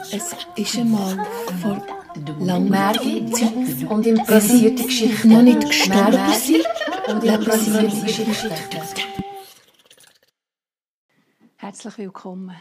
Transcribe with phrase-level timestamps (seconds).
[0.00, 1.24] Es ist einmal
[1.62, 1.86] vor
[2.40, 5.28] langer Zeit und improvisierte Geschichten.
[5.28, 6.18] noch nicht gestorben
[7.06, 8.50] und improvisierte Geschichten.
[11.56, 12.56] Herzlich willkommen.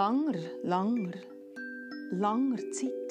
[0.00, 1.12] Langer, langer,
[2.10, 3.10] langer Zeit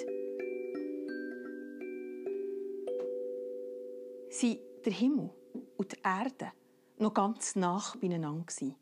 [4.32, 5.30] sind der Himmel
[5.78, 6.52] und die Erde
[6.98, 8.76] noch ganz nach beieinander.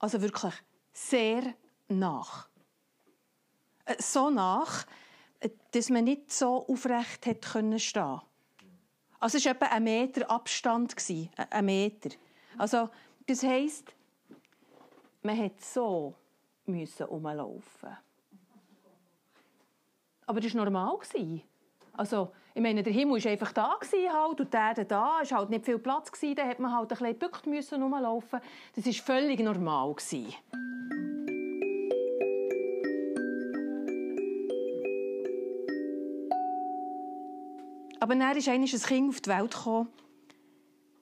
[0.00, 0.54] Also wirklich
[0.92, 1.54] sehr
[1.86, 2.48] nach.
[3.84, 4.84] Äh, So nach,
[5.38, 8.20] äh, dass man nicht so aufrecht hätte können stehen.
[9.20, 10.96] Also es war etwa ein Meter Abstand.
[11.08, 12.10] äh, Ein Meter.
[12.56, 12.90] Also,
[13.26, 13.94] das heisst,
[15.22, 16.16] man hat so
[16.68, 17.96] müssen rumlaufen.
[20.26, 20.98] Aber das war normal.
[21.94, 23.76] Also, ich meine, der Himmel war einfach da
[24.12, 25.20] halt, und Erde da.
[25.22, 26.12] Es war halt nicht viel Platz.
[26.12, 28.40] Gewesen, da hat man halt ein bisschen müssen rumlaufen.
[28.76, 29.94] Das war völlig normal.
[29.94, 30.34] Gewesen.
[38.00, 39.88] Aber dann eines ein Kind auf die Welt gekommen.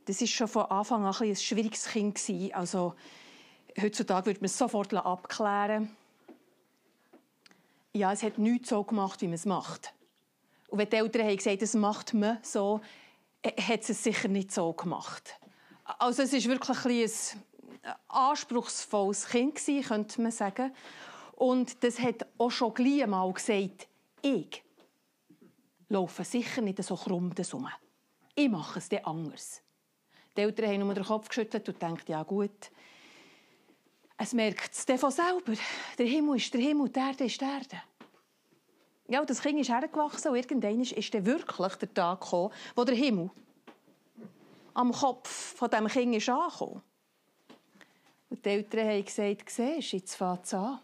[0.06, 2.20] Das war schon von Anfang an ein, ein schwieriges Kind.
[2.55, 2.94] Also,
[3.80, 5.94] heutzutage würde man es sofort abklären
[7.92, 9.92] Ja, es hat nichts so gemacht, wie man es macht.
[10.69, 12.80] Und wenn die Eltern haben gesagt das macht man so,
[13.42, 15.38] äh, hat es sicher nicht so gemacht.
[15.98, 17.50] Also es war wirklich ein,
[17.82, 20.72] ein anspruchsvolles Kind, gewesen, könnte man sagen.
[21.32, 23.88] Und das hat auch schon gleich einmal gesagt,
[24.22, 24.62] ich
[25.88, 27.69] laufe sicher nicht so krumm herum.
[28.34, 29.62] Ich mache es dann anders.
[30.36, 32.70] Die Eltern haben nur den Kopf geschüttelt und gedacht, ja gut,
[34.19, 35.53] es merkt es von selber.
[35.99, 37.82] Der Himmel ist der Himmel, die Erde ist die Erde.
[39.09, 42.97] Ja, das Kind ist hergewachsen und irgendwann ist dann wirklich der Tag gekommen, wo der
[42.97, 43.31] Himmel
[44.75, 46.82] am Kopf von dem Kind ist angekommen.
[48.28, 50.81] Und die Eltern haben gesagt, siehst du, jetzt fängt es an.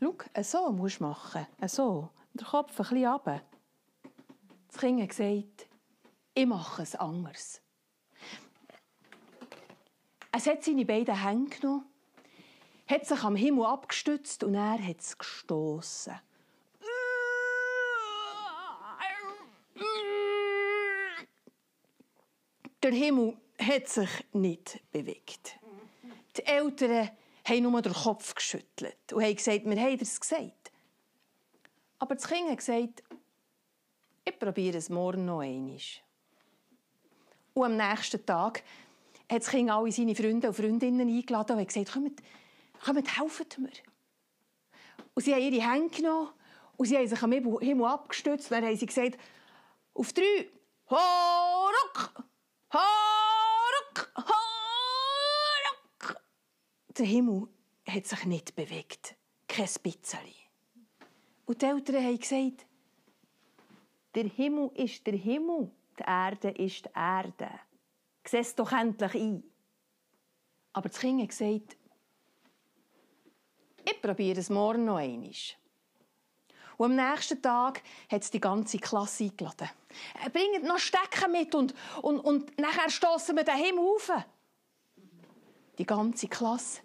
[0.00, 1.46] Schau, so musst du machen.
[1.66, 2.08] So.
[2.34, 3.42] Der Kopf ein bisschen runter.
[4.68, 5.68] Das Kind hat gesagt,
[6.34, 7.60] ich mache es anders.
[10.32, 11.84] Es hat seine beiden Hände genommen,
[12.92, 16.14] hat sich am Himmel abgestützt und er hat es gestossen.
[22.82, 25.58] Der Himmel hat sich nicht bewegt.
[26.36, 27.10] Die Eltern
[27.44, 30.72] haben nur den Kopf geschüttelt und haben gesagt, wir haben es gesagt.
[31.98, 33.02] Aber das Kind hat gesagt,
[34.24, 35.78] ich probiere es morgen noch einmal.
[37.54, 38.62] Und am nächsten Tag
[39.30, 42.20] hat das Kind alle seine Freunde und Freundinnen eingeladen und gesagt, kommt,
[42.84, 43.70] kommt, helft mir.
[45.14, 46.30] Und sie haben ihre Hände genommen
[46.76, 48.50] und sie haben sich am Himmel abgestützt.
[48.50, 49.18] Dann haben sie gesagt,
[49.94, 50.48] auf drei,
[50.88, 52.14] Horuk,
[52.72, 56.16] Horuk, Horuk.
[56.96, 57.48] Der Himmel
[57.88, 59.14] hat sich nicht bewegt.
[59.48, 60.20] Kein bisschen.
[61.44, 62.66] Und die Eltern haben gesagt,
[64.14, 67.50] der Himmel ist der Himmel, die Erde ist die Erde.
[68.26, 69.44] Sieh es doch endlich ein.
[70.72, 71.76] Aber das Kind hat gesagt,
[73.84, 75.30] ich probiere es morgen noch einmal.
[76.76, 79.70] Und am nächsten Tag hat es die ganze Klasse eingeladen.
[80.24, 84.10] Äh, Bringt noch Stecken mit und, und, und nachher stoßen wir den Himmel auf.
[85.78, 86.80] Die ganze Klasse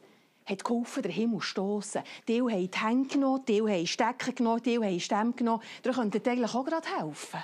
[0.46, 2.04] hat geholfen, den Himmel zu stossen.
[2.28, 5.64] Die haben die Hände genommen, die haben Stecken genommen, die haben Stämme genommen.
[5.84, 7.44] Ihr könntet eigentlich auch gerade helfen.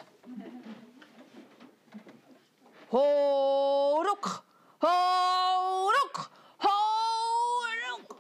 [2.91, 4.44] Horuk,
[4.81, 6.29] Horuk,
[6.61, 8.15] Horuk.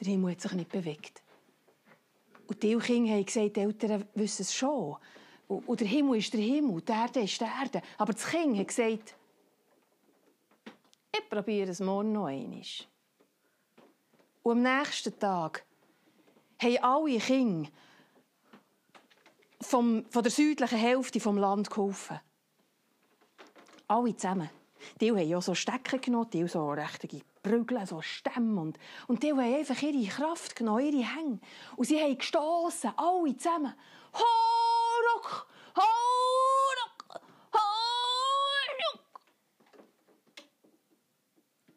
[0.00, 1.22] Der Himmel hat sich nicht bewegt.
[2.46, 4.96] Und die Kinder haben gesagt, die Eltern wissen es schon.
[5.48, 7.82] Und der Himmel ist der Himmel, die Erde ist die Erde.
[7.98, 9.16] Aber das Kind hat gesagt,
[11.14, 12.62] ich probiere es morgen noch einmal.
[14.42, 15.64] Und am nächsten Tag
[16.62, 17.70] haben alle Kinder
[19.60, 22.20] vom, von der südlichen Hälfte des Landes geholfen.
[23.88, 24.50] Alle zusammen.
[25.00, 28.60] Die haben ja so Stecken genommen, die so richtige prügeln, so Stämme.
[28.60, 31.38] Und, und die haben einfach ihre Kraft genommen, ihre Hänge.
[31.76, 33.72] Und sie haben gestossen, alle zusammen.
[34.12, 35.46] Horok!
[35.76, 37.20] Horok!
[37.52, 39.20] Horok!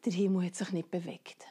[0.04, 1.46] Der Himmel hat sich nicht bewegt.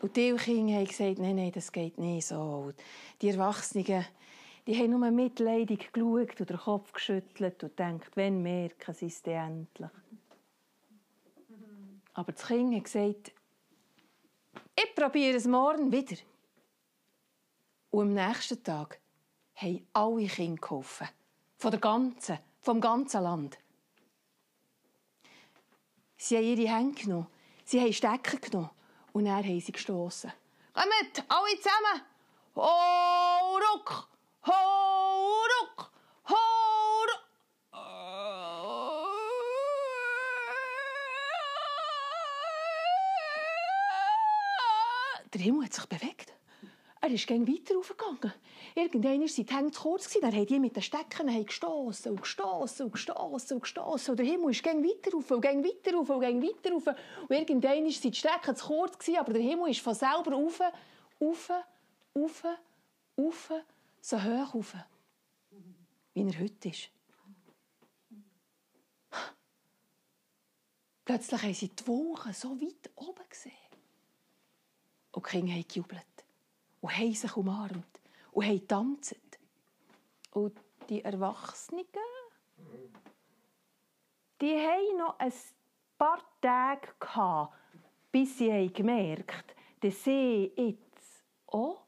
[0.00, 2.40] Und die Kinder haben gesagt, nein, nein, das geht nicht so.
[2.68, 2.74] Und
[3.20, 4.06] die Erwachsenen,
[4.66, 9.22] die haben nur mitleidig geschaut und den Kopf geschüttelt und gedacht, wenn merken sie es
[9.22, 9.90] endlich.
[12.18, 13.32] Aber das Kind hat gesagt,
[14.74, 16.16] ich probiere es morgen wieder.
[17.90, 18.98] Und am nächsten Tag
[19.54, 21.08] haben alle Kinder geholfen.
[21.58, 23.56] Von der ganzen, vom ganzen Land.
[26.16, 27.28] Sie haben ihre Hände genommen,
[27.64, 28.70] sie haben Stecker genommen
[29.12, 30.32] und dann haben sie gestossen.
[30.72, 32.02] Kommt, alle zusammen!
[32.56, 34.08] Ho, ruck!
[34.44, 35.92] Ho, ruck!
[36.30, 37.28] Ho, ruck!
[45.32, 46.32] Der Himmel hat sich bewegt.
[47.00, 48.32] Er ist gegen weiter raufgegangen.
[48.74, 50.12] Irgendwann waren die Hände zu kurz.
[50.20, 54.16] Dann haben die mit den Stecken gestossen und gestossen und gestossen und gestossen.
[54.16, 56.86] Der Himmel ist gegen weiter rauf und gegen weiter rauf und gegen weiter rauf.
[56.86, 60.60] Und irgendwann waren die Stecken zu kurz, aber der Himmel ist von selber rauf,
[61.20, 61.50] rauf,
[62.16, 62.44] rauf,
[63.16, 63.52] rauf,
[64.00, 64.74] so hoch rauf,
[66.14, 66.90] wie er heute ist.
[71.04, 73.67] Plötzlich haben sie die Wolken so weit oben gesehen.
[75.18, 76.24] Und die Kinder haben gejubelt
[76.80, 78.00] und haben sich umarmt
[78.30, 79.16] und haben getanzt.
[80.30, 80.56] Und
[80.88, 81.86] die Erwachsenen,
[84.40, 85.32] die haben noch ein
[85.98, 87.52] paar Tage gehabt,
[88.12, 91.82] bis sie gemerkt haben, dass sie jetzt auch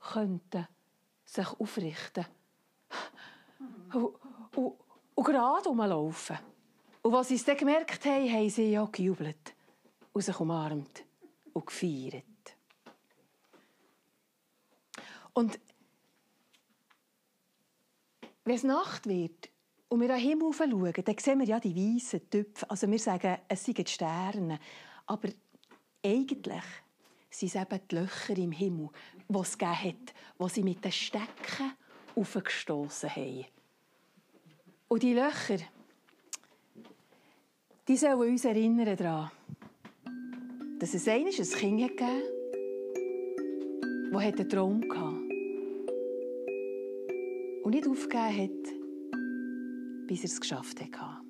[0.00, 0.66] könnten
[1.24, 2.26] sich aufrichten
[3.94, 4.16] und,
[4.56, 4.74] und,
[5.14, 6.38] und gerade rumlaufen.
[7.02, 9.54] Und als sie es dann gemerkt haben, haben sie ja gejubelt
[10.12, 11.04] und sich umarmt
[11.52, 12.24] und gefeiert.
[15.34, 15.58] Und
[18.44, 19.48] wenn es Nacht wird
[19.88, 22.68] und wir an den Himmel schauen, dann sehen wir ja die weißen Tüpfe.
[22.68, 24.58] Also wir sagen, es seien die Sterne.
[25.06, 25.28] Aber
[26.04, 26.64] eigentlich
[27.30, 28.90] sind es eben die Löcher im Himmel,
[29.28, 31.72] die es gegeben hat, wo sie mit den Stecken
[32.14, 33.46] aufgestoßen haben.
[34.88, 35.58] Und die Löcher,
[37.88, 39.30] die sollen uns erinnern
[40.78, 42.22] dass es einmal ein Kind gegeben
[44.12, 45.11] das einen Traum hatte
[47.62, 51.22] und nicht aufgegeben hat, bis er es geschafft hat.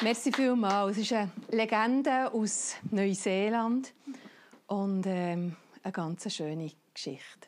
[0.00, 0.96] Merci vielmals.
[0.96, 3.92] Es ist eine Legende aus Neuseeland
[4.68, 7.47] und ähm, eine ganz schöne Geschichte.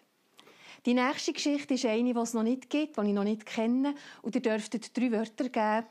[0.86, 3.94] Die nächste Geschichte ist eine, die es noch nicht gibt, die ich noch nicht kenne.
[4.22, 5.86] Und ihr dürftet drei Wörter geben,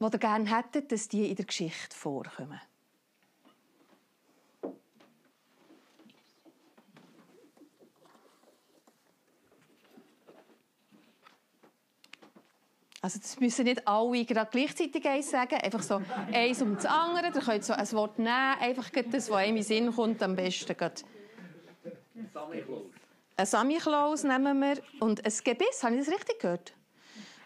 [0.00, 2.60] die ihr gerne hättet, dass die in der Geschichte vorkommen.
[13.04, 16.00] Also das müssen nicht alle gerade gleichzeitig eins sagen, einfach so
[16.32, 17.32] eins um das andere.
[17.34, 18.30] Ihr könnt so ein Wort nehmen,
[18.60, 21.02] einfach das, was einem in Sinn kommt, am besten gerade.
[23.42, 26.72] Ein Samichlaus nehmen wir und ein Gebiss, habe ich das richtig gehört?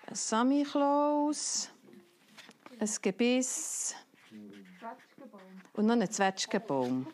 [0.06, 1.70] Ein Samichlaus,
[2.78, 3.94] ein Gebiss
[5.72, 7.06] und noch ein Zwetschgenbaum.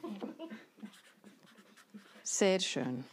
[2.24, 3.04] Sehr schön.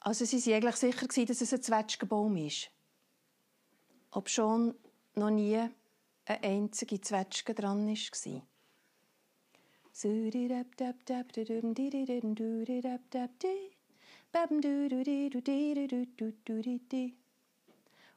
[0.00, 2.70] Also sie waren eigentlich sicher, dass es ein Zwetschgenbaum ist.
[4.10, 4.74] Ob schon
[5.14, 8.47] noch nie eine einzige Zwetschge dran war.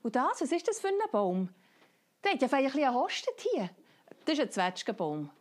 [0.03, 1.49] Und das, was ist das für ein Baum?
[2.23, 3.69] Der hat ja ein bisschen hier.
[4.25, 5.31] Das ist ein Zwetschgenbaum.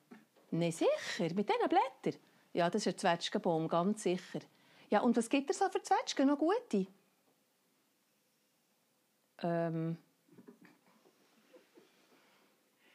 [0.50, 2.20] Nicht sicher, mit diesen Blättern.
[2.54, 4.40] Ja, das ist ein Zwetschgenbaum, ganz sicher.
[4.88, 6.26] Ja, und was gibt es so für Zwetschgen?
[6.26, 6.86] Noch gute?
[9.42, 9.98] Ähm.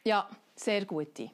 [0.04, 1.30] Ja, sehr gute.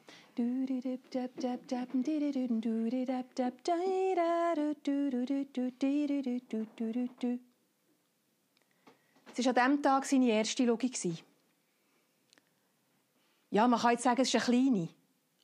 [9.34, 10.98] Es war an diesem Tag seine erste Logik.
[13.50, 14.88] Ja, man kann jetzt sagen, es ist eine kleine,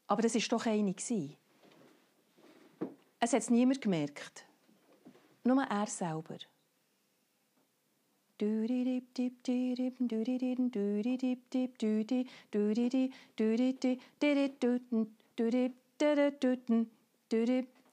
[0.07, 0.95] aber es war doch eine.
[3.21, 4.47] Es hat es niemand gemerkt.
[5.45, 6.38] Nur er selber.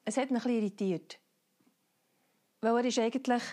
[0.06, 1.20] Es hat ihn ein irritiert.
[2.62, 3.44] Weil er ist eigentlich...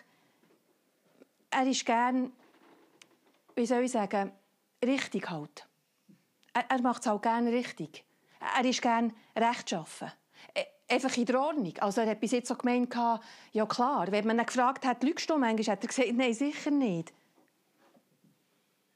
[1.51, 2.33] Er ist gern...
[3.55, 4.33] Wie soll ich sagen?
[4.85, 5.67] Richtig halt.
[6.55, 8.05] Er, er macht es halt gerne richtig.
[8.41, 10.11] Er ist gern rechtschaffen.
[10.93, 11.73] Einfach in der Ordnung.
[11.79, 15.31] Also er hat bis jetzt so gemeint, ja klar, wenn man ihn gefragt hat, lügst
[15.31, 17.15] du manchmal, hat er gesagt, nein, sicher nicht.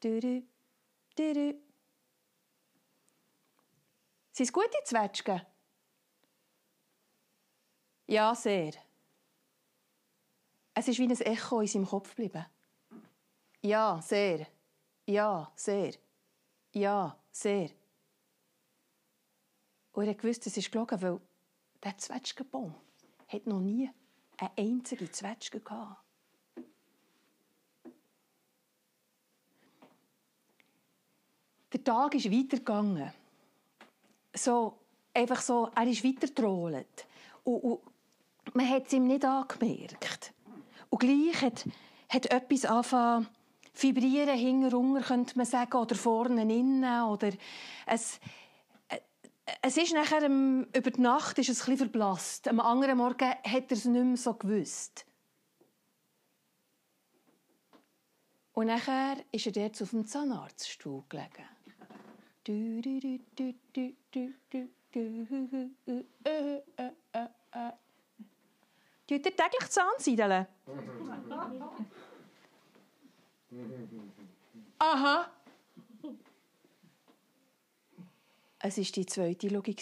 [0.04, 0.42] Dürü,
[1.18, 1.54] dürü.
[4.30, 5.40] Sind es gute Zwetschgen?
[8.08, 8.74] Ja, sehr.
[10.74, 12.44] Es ist wie ein Echo in seinem Kopf geblieben.
[13.62, 14.46] Ja, sehr.
[15.06, 15.94] Ja, sehr.
[16.74, 17.70] Ja, sehr.
[19.92, 21.20] Und er wusste, es ist gelogen, weil
[21.86, 22.74] der Zwetschgenbaum
[23.28, 23.88] hat noch nie
[24.38, 26.02] eine einzige Zwetschge gehabt.
[31.72, 33.12] Der Tag ist weitergegangen.
[34.34, 34.76] So,
[35.14, 37.06] einfach so, er ist weitergetrollt.
[37.44, 37.80] Und, und
[38.54, 40.32] man hat es ihm nicht angemerkt.
[40.90, 41.66] Und gleich hat,
[42.08, 43.28] hat etwas angefangen
[43.74, 47.30] vibrieren, hinten könnte man sagen, oder vorne innen, oder
[47.86, 48.18] es,
[49.62, 52.48] es ist nachher, über die Nacht ist es ein bisschen verblasst.
[52.48, 55.06] Am anderen Morgen hat er es nicht mehr so gewusst.
[58.52, 61.48] Und nachher ist er dort auf dem Zahnarztstuhl gelegen.
[62.42, 64.34] Du, du, du, du, du, du,
[64.92, 65.26] du,
[65.84, 67.72] du, äh, äh, äh, äh.
[69.06, 70.46] Tut er täglich Zahnseideln?
[74.78, 75.30] Aha.
[78.66, 79.80] Es war die zweite Logik.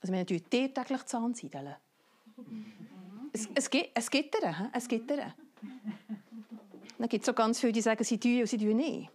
[0.00, 1.74] Also wir natürlich täglich Zahnseideln.
[3.32, 5.34] Es, es, gibt, es gibt er, es gibt er.
[6.98, 9.10] Dann gibt es so ganz viele, die sagen, sie tun und sie tun nicht.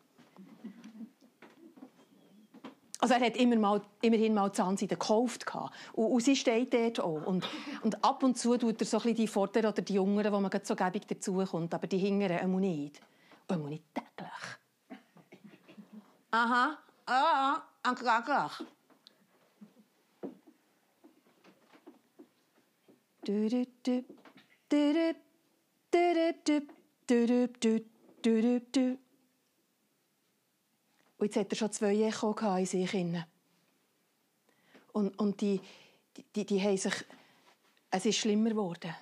[2.99, 5.45] Also er hat immer mal, immerhin mal Zahnseide gekauft.
[5.93, 7.25] Und, und sie steht dort auch.
[7.25, 7.47] Und,
[7.81, 10.51] und ab und zu tut er so ein die Vorderen oder die Jüngeren, wo man
[10.63, 11.73] so gäbig dazukommt.
[11.73, 12.99] Aber die Hingeren immer nicht.
[13.47, 13.83] Immer nicht.
[16.35, 18.51] Aha, ah, anker, anker.
[31.17, 32.91] Und jetzt hat er schon zwei Echo in sich.
[32.91, 33.25] Hinein.
[34.91, 35.61] Und, und die,
[36.17, 37.05] die, die, die haben sich...
[37.91, 38.93] Es ist schlimmer geworden.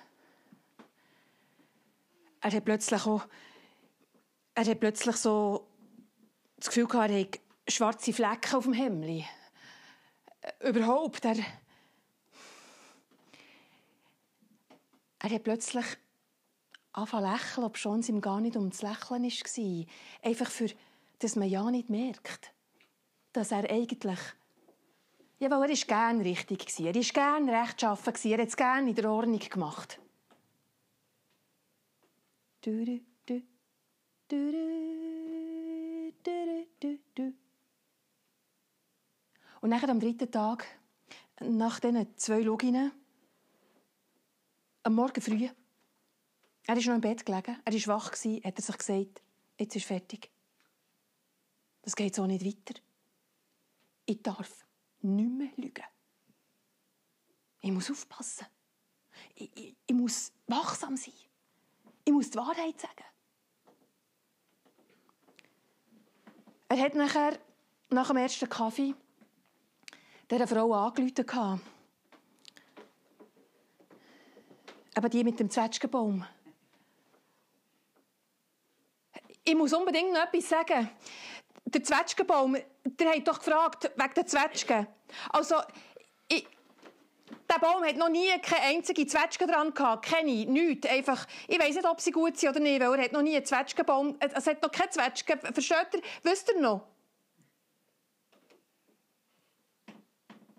[2.40, 3.26] Er hat plötzlich auch...
[4.54, 5.66] Er hat plötzlich so
[6.64, 9.24] das Gefühl gehabt, er hat schwarze Flecken auf dem Hemd.
[10.60, 11.36] Überhaupt, er...
[15.18, 15.84] Er hat plötzlich
[16.92, 19.86] angefangen lächeln, obwohl es ihm gar nicht um das Lächeln war.
[20.22, 20.68] Einfach für
[21.20, 22.52] dass man ja nicht merkt,
[23.32, 24.18] dass er eigentlich
[25.40, 26.78] ja, weil er war gerne richtig.
[26.80, 28.14] Er war gerne rechtschaffen.
[28.30, 29.98] Er hat es gerne in der Ordnung gemacht.
[39.60, 40.66] Und nachher am dritten Tag,
[41.40, 42.92] nach diesen zwei Loginnen,
[44.82, 45.48] am Morgen früh,
[46.66, 49.22] er ist noch im Bett gelegen, er war wach, hat er sich gesagt,
[49.58, 50.30] jetzt ist fertig.
[51.82, 52.80] Das geht so nicht weiter.
[54.06, 54.66] Ich darf
[55.02, 55.84] nicht mehr lügen.
[57.60, 58.46] Ich muss aufpassen.
[59.34, 61.14] Ich, ich, ich muss wachsam sein.
[62.04, 63.04] Ich muss die Wahrheit sagen.
[66.74, 67.38] Er hat nachher,
[67.90, 68.96] nach dem ersten Kaffee,
[70.28, 71.60] dieser Frau angerufen.
[74.96, 76.26] Aber die mit dem Zwetschgenbaum.
[79.44, 80.90] Ich muss unbedingt noch etwas sagen
[81.64, 84.86] der Zwetschgenbaum, der hat doch gefragt, wegen der Zwetschgen.
[85.30, 85.56] Also,
[87.50, 90.06] der Baum hat noch nie keine einzige Zwetschge dran gehabt.
[90.06, 90.88] Keine, nichts.
[90.88, 93.36] Einfach, ich weiß nicht, ob sie gut sind oder nicht, weil er hat noch nie
[93.36, 95.40] einen Zwetschgenbaum, es hat noch keine Zwetschgen.
[95.40, 96.02] Versteht ihr?
[96.22, 96.86] Wisst ihr noch?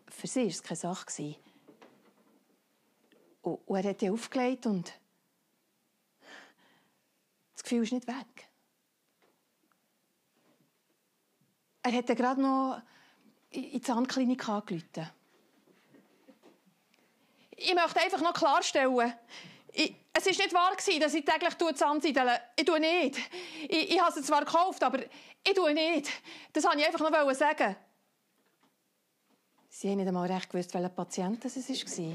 [0.09, 1.35] Für sie war es keine Sache.
[3.41, 4.93] Und, er hat die aufgelegt und
[7.53, 8.49] das Gefühl ist nicht weg.
[11.83, 12.81] Er hat gerade noch
[13.51, 15.11] in die Zahnklinik angerufen.
[17.55, 19.13] Ich möchte einfach noch klarstellen,
[19.71, 23.19] ich, es war nicht wahr, dass ich täglich zusammensiedeln Ich tue nicht.
[23.67, 26.09] Ich, ich habe es zwar gekauft, aber ich tue nicht.
[26.53, 27.75] Das wollte ich einfach noch sagen.
[29.69, 32.13] Sie haben nicht einmal recht gewusst, welcher Patient es war.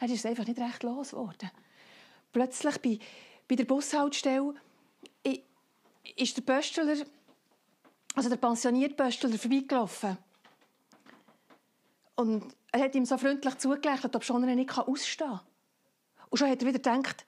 [0.00, 1.50] Er ist einfach nicht recht losgeworden.
[2.32, 2.98] Plötzlich bei,
[3.48, 4.54] bei der Bushaltestelle
[6.16, 6.96] ist der Pöstler,
[8.14, 10.18] also der pensionierte Pöstler, vorbeigelaufen.
[12.16, 15.40] Und er hat ihm so freundlich zugelächelt, ob schon er nicht ausstehen kann.
[16.30, 17.24] Und schon hat er wieder gedacht,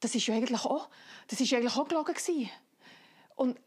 [0.00, 0.88] das ist ja eigentlich auch,
[1.26, 2.50] das ist eigentlich auch gelogen gewesen.
[3.34, 3.58] Und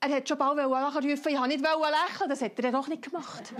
[0.00, 3.52] er hat schon bald nachrufen, ich wollte nicht lächeln, das hat er doch nicht gemacht.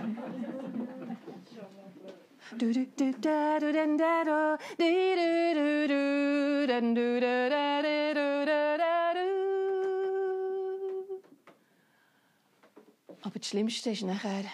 [13.23, 14.45] Aber das Schlimmste ist nachher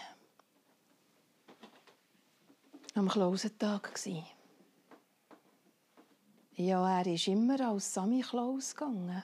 [2.94, 3.92] am Klausentag.
[6.56, 9.22] Ja, er ist immer als Sammy Klaus gegangen.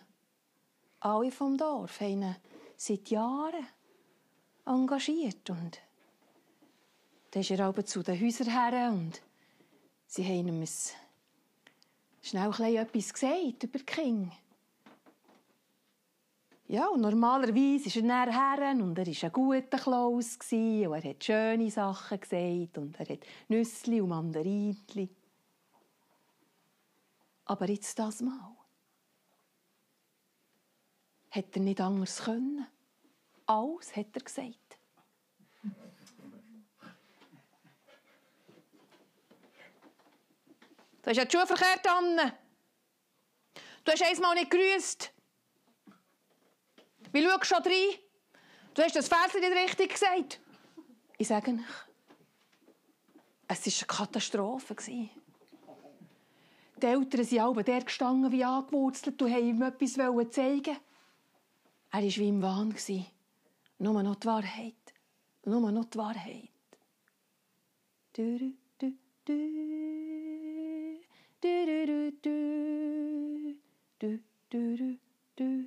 [1.00, 2.36] Alle vom Dorf haben ihn
[2.76, 3.66] seit Jahren
[4.64, 5.50] engagiert.
[5.50, 5.78] Und
[7.32, 9.22] dann ist er aber zu den Häusern her und
[10.06, 10.66] sie haben ihm
[12.20, 14.32] schnell etwas gesagt über die Kinder.
[16.68, 21.02] Ja, und normalerweise ist er näher her und er war ein guter Klaus und er
[21.02, 25.08] hat schöne Sachen gesagt und er hat Nüssli und Mandarinli.
[27.46, 28.56] Aber jetzt das Mal
[31.30, 32.66] hat er nicht anders können.
[33.46, 34.78] Alles hat er gesagt.
[41.02, 42.32] Du hast ja die Schuhe verkehrt, Anne.
[43.84, 45.12] Du hast einmal nicht gegrüßt.
[47.12, 47.98] Wie schaust schon rein?
[48.74, 50.40] Du hast das Vers nicht richtig gesagt.
[51.18, 51.58] Ich sage euch,
[53.48, 54.76] es war eine Katastrophe.
[54.76, 55.10] Die
[56.80, 59.94] Eltern sind alle der gestanden wie angewurzelt und wollten ihm etwas
[60.30, 60.76] zeigen.
[61.90, 62.74] Er war wie im Wahn.
[63.78, 64.94] Nur noch die Wahrheit.
[65.44, 66.48] Nur noch die Wahrheit.
[68.14, 70.01] Du, du, du,
[71.42, 72.12] du.
[72.22, 72.38] Du,
[73.98, 74.18] du, du, du.
[74.50, 74.98] Du,
[75.36, 75.66] du.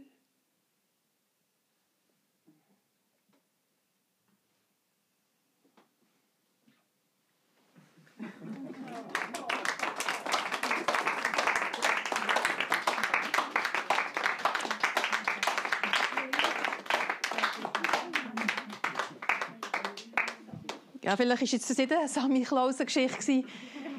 [21.02, 23.44] Ja, vielleicht war es nicht eine Sammy Klausen-Geschichte,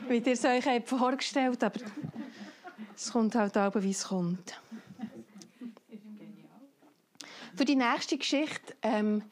[0.08, 1.90] wie ihr es euch vorgestellt habt, aber
[2.94, 4.60] es kommt halt auch, wie es kommt.
[7.56, 9.22] Für die nächste Geschichte ähm,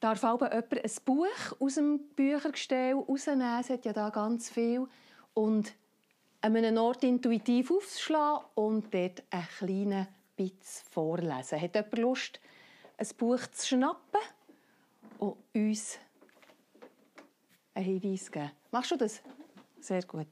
[0.00, 1.26] darf auch jemand ein Buch
[1.58, 3.60] aus dem Büchergestell rausnehmen.
[3.60, 4.86] Es hat ja da ganz viel.
[5.34, 5.74] Und
[6.40, 10.06] an einem Ort intuitiv aufschlagen und dort einen kleinen
[10.36, 11.60] Bitz vorlesen.
[11.60, 12.40] Hat jemand Lust,
[12.98, 14.20] ein Buch zu schnappen
[15.18, 15.98] und uns
[17.74, 18.50] einen Hinweis geben.
[18.70, 19.22] Machst du das?
[19.84, 20.26] Sehr gut.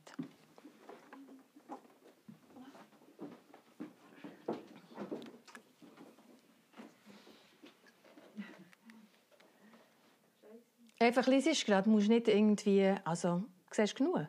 [10.98, 14.26] Einfach liest gerade, musst nicht irgendwie, also, siehst genug?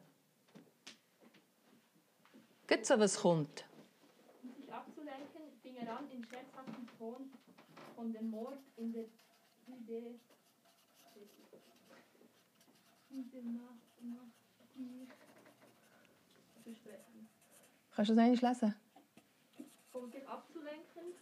[2.68, 3.64] Geht so, was kommt.
[4.44, 7.32] Um sich abzulenken, fing er an, in scherzhaftem Ton
[7.96, 9.06] von dem Mord in der
[9.68, 10.20] Idee
[17.96, 18.76] Kannst du das eigentlich lesen?
[19.94, 21.14] Um sich abzulenken,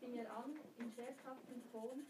[0.00, 2.06] fing er an, in scherzhaftem Ton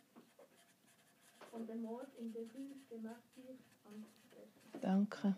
[1.50, 4.80] von dem Mord in der Rue de Martyr anzusprechen.
[4.80, 5.34] Danke.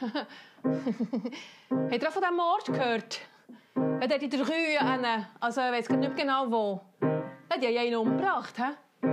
[0.62, 3.20] Habt ihr auch von diesem Mord gehört?
[3.74, 6.80] Er hat in der Kühe, einen, also ich weiß nicht genau wo.
[7.02, 8.56] Ja, die haben einen umgebracht.
[8.56, 9.08] He?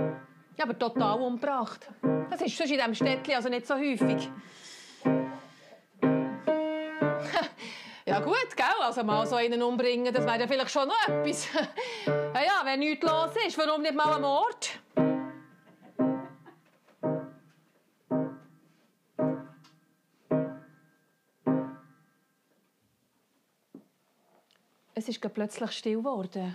[0.56, 1.88] Ja, aber total umgebracht.
[2.30, 4.30] Das ist sonst in diesem Städtchen also nicht so häufig.
[8.06, 8.66] Ja gut, gell?
[8.80, 11.46] Also mal so einen umbringen, das wäre ja vielleicht schon noch etwas.
[12.06, 14.57] ja, ja, wenn nichts los ist, warum nicht mal ein Mord?
[25.08, 26.54] Es ist plötzlich still geworden.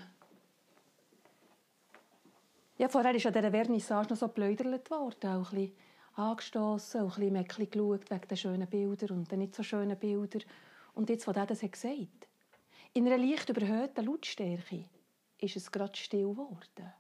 [2.78, 5.78] Ja, vorher ist an dieser Vernissage noch so geplaudert worden, auch ein bisschen
[6.14, 10.44] angestossen, auch ein bisschen geschaut wegen den schönen Bildern und den nicht so schönen Bildern.
[10.94, 12.28] Und jetzt, was er das hat gesagt
[12.94, 14.86] in einer leicht überhöhten Lautstärke,
[15.40, 16.94] ist es gerade still geworden.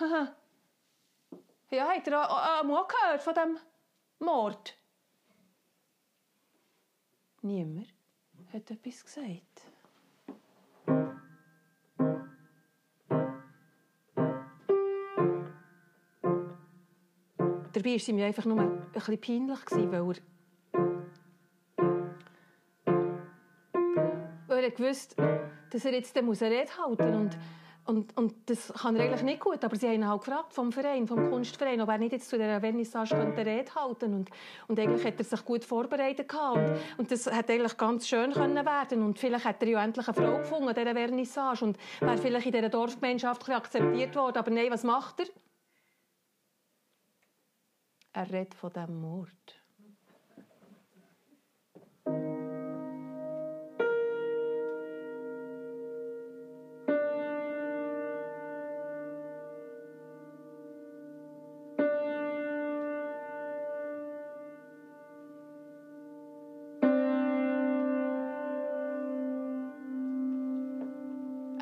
[0.00, 0.34] Haha.
[1.70, 3.58] ja, habt ihr auch, auch gehört von dem
[4.20, 4.74] Mord?
[7.42, 7.97] Niemand
[8.52, 9.44] hat etwas gesagt.
[17.72, 18.60] Dabei war es mir einfach nur
[18.92, 20.16] bisschen peinlich, weil er,
[24.48, 25.14] weil er gewusst,
[25.70, 27.20] dass er jetzt eine Rede halten muss.
[27.20, 27.38] Und,
[27.88, 29.64] und das kann er eigentlich nicht gut.
[29.64, 32.36] Aber sie haben ihn halt gefragt vom Verein, vom Kunstverein, ob er nicht jetzt zu
[32.36, 34.30] dieser Vernissage könnte Rede halten und,
[34.66, 36.58] und eigentlich hat er sich gut vorbereitet gehabt.
[36.58, 40.06] Und, und das hätte eigentlich ganz schön können werden Und vielleicht hat er ja endlich
[40.06, 41.64] eine Frau gefunden, dieser Vernissage.
[41.64, 44.36] Und wäre vielleicht in dieser Dorfgemeinschaft akzeptiert worden.
[44.36, 45.26] Aber nein, was macht er?
[48.12, 49.62] Er redet von diesem Mord.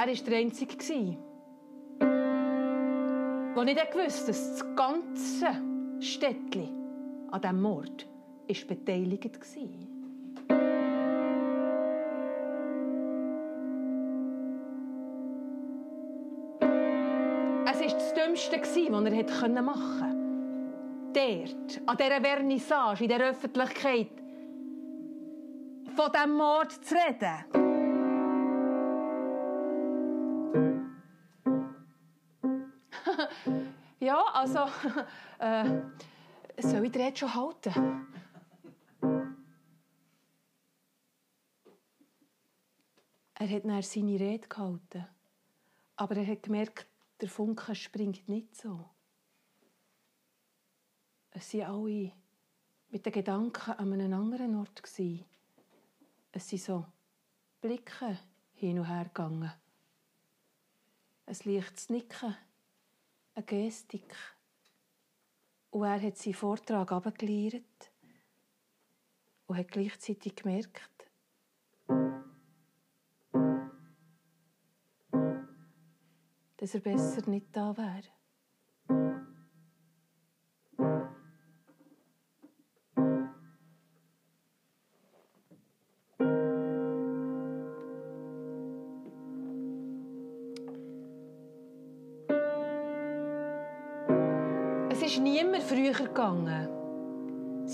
[0.06, 0.76] Er war der Einzige,
[3.56, 5.48] der nicht wusste, dass das ganze
[5.98, 6.68] Städtli
[7.32, 8.06] an diesem Mord
[8.46, 9.36] war beteiligt.
[9.36, 9.56] Es
[17.80, 18.76] war das Dümmste, was
[19.42, 20.16] er machen konnte.
[21.14, 24.12] Dort, an dieser Vernissage, in der Öffentlichkeit,
[25.96, 27.55] von diesem Mord zu reden.
[34.06, 34.60] Ja, also,
[35.40, 35.82] äh,
[36.58, 38.06] soll ich die Rede schon halten?
[43.34, 45.06] Er hat dann seine Rede gehalten.
[45.96, 46.86] Aber er hat gemerkt,
[47.20, 48.84] der Funke springt nicht so.
[51.30, 52.12] Es waren alle
[52.90, 54.82] mit den Gedanken an einem anderen Ort.
[54.84, 56.86] Es sind so
[57.60, 58.18] Blicke
[58.54, 59.52] hin und her gegangen.
[61.26, 62.36] Ein leichtes Nicken
[63.36, 64.14] eine Gestik.
[65.70, 67.92] Und er hat seinen Vortrag abgeklärt
[69.46, 70.90] und hat gleichzeitig gemerkt,
[76.56, 78.15] dass er besser nicht da wäre.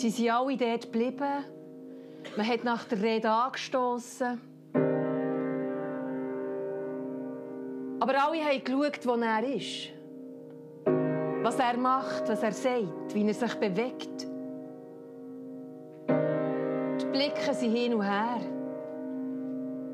[0.02, 1.44] Sie sind alle dort geblieben.
[2.36, 4.40] Man hat nach der Rede angestoßen.
[8.00, 9.90] Aber alle haben geschaut, wo er ist.
[11.44, 14.26] Was er macht, was er sagt, wie er sich bewegt.
[17.00, 18.40] Die Blicke sind hin und her.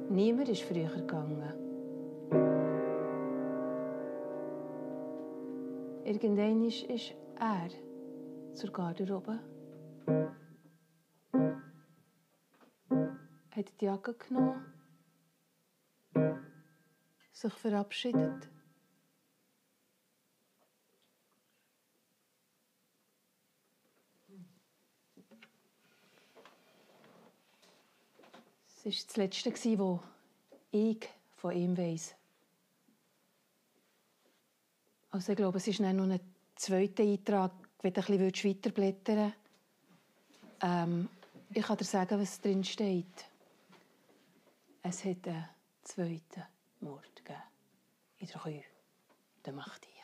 [0.09, 1.53] Niemand ist früher gegangen.
[6.03, 6.87] Irgendwann ist,
[7.39, 7.69] er
[8.55, 9.39] zur Garderobe,
[13.59, 14.73] hat die Jacke genommen,
[17.33, 18.49] sich verabschiedet.
[28.67, 30.01] Es war das Letzte, was
[30.71, 32.15] ich von ihm weiss.
[35.11, 36.21] Also ich glaube, es ist noch ein
[36.55, 39.33] zweiter Eintrag, wenn du ein bisschen weiterblättern
[40.61, 41.09] ähm,
[41.51, 43.27] ich kann dir sagen, was drin steht.
[44.83, 45.49] Es hat einen
[45.83, 46.45] zweiten
[46.81, 47.43] Mord gegeben.
[48.19, 48.65] In der Kühe.
[49.45, 49.99] Der macht ich.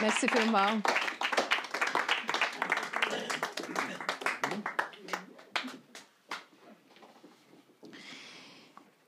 [0.00, 0.82] Merci vielmals.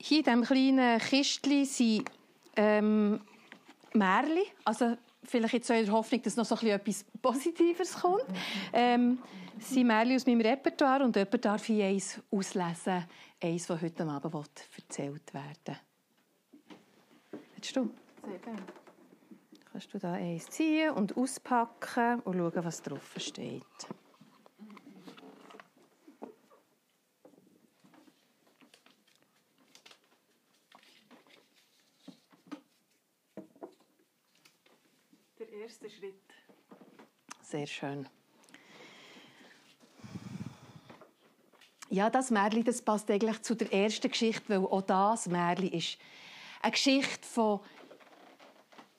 [0.07, 2.09] Hier in diesem kleinen Kistchen sind
[2.55, 3.19] ähm,
[3.91, 4.43] Märchen.
[4.63, 8.23] Also vielleicht jetzt in der Hoffnung, dass noch so etwas Positives kommt.
[8.71, 9.19] Ähm,
[9.59, 13.03] sind Märchen aus meinem Repertoire und jemand darf hier eins auslesen,
[13.43, 15.77] eins, das heute Abend erzählt werden
[17.55, 17.89] Willst du?
[18.25, 18.63] Sehr gerne.
[19.69, 23.63] Kannst du da eins ziehen und auspacken und schauen, was drauf steht.
[35.87, 36.21] Erster Schritt.
[37.41, 38.09] Sehr schön.
[41.89, 45.97] Ja, das Märchen das passt eigentlich zu der ersten Geschichte, weil auch das Märchen ist
[46.61, 47.61] eine Geschichte von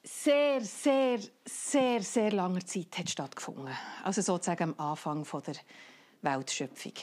[0.02, 3.68] sehr, sehr, sehr, sehr langer Zeit hat stattgefunden.
[4.02, 5.56] Also sozusagen am Anfang der
[6.22, 6.94] Weltschöpfung.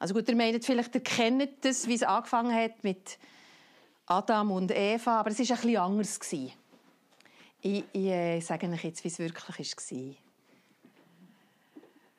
[0.00, 3.16] Also gut, ihr meint vielleicht, ihr kennt das, wie es angefangen hat mit
[4.06, 6.20] Adam und Eva, aber es war ein bisschen anders.
[7.62, 10.14] Ich, ich äh, sage euch jetzt, wie es wirklich war.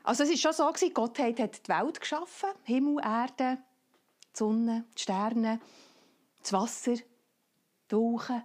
[0.06, 3.58] Also es war schon so, Gott hat die Welt geschaffen, Himmel, Erde,
[4.34, 5.60] die Sonne, die Sterne,
[6.42, 7.04] das Wasser, die
[7.96, 8.44] Wolken.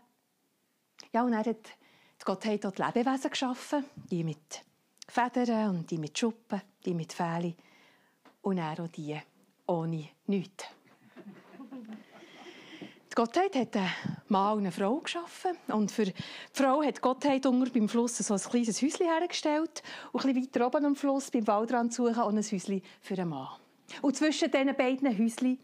[1.13, 1.79] Ja, und er hat
[2.25, 4.63] Gott hat die Lebewesen geschaffen, die mit
[5.09, 7.55] Federn und die mit Schuppen, die mit Fählen
[8.43, 9.19] und er auch die
[9.67, 10.67] ohne nichts.
[13.19, 13.75] Gottheit hat
[14.29, 15.57] und eine Frau geschaffen.
[15.67, 16.15] Und für die
[16.53, 19.83] Frau hat Gottheit unter beim Fluss so ein kleines Häuschen hergestellt.
[20.13, 23.31] Und ein bisschen weiter oben am Fluss, beim Waldrand suchen, und ein Häuschen für einen
[23.31, 23.49] Mann.
[24.03, 25.59] Und zwischen diesen beiden Häuschen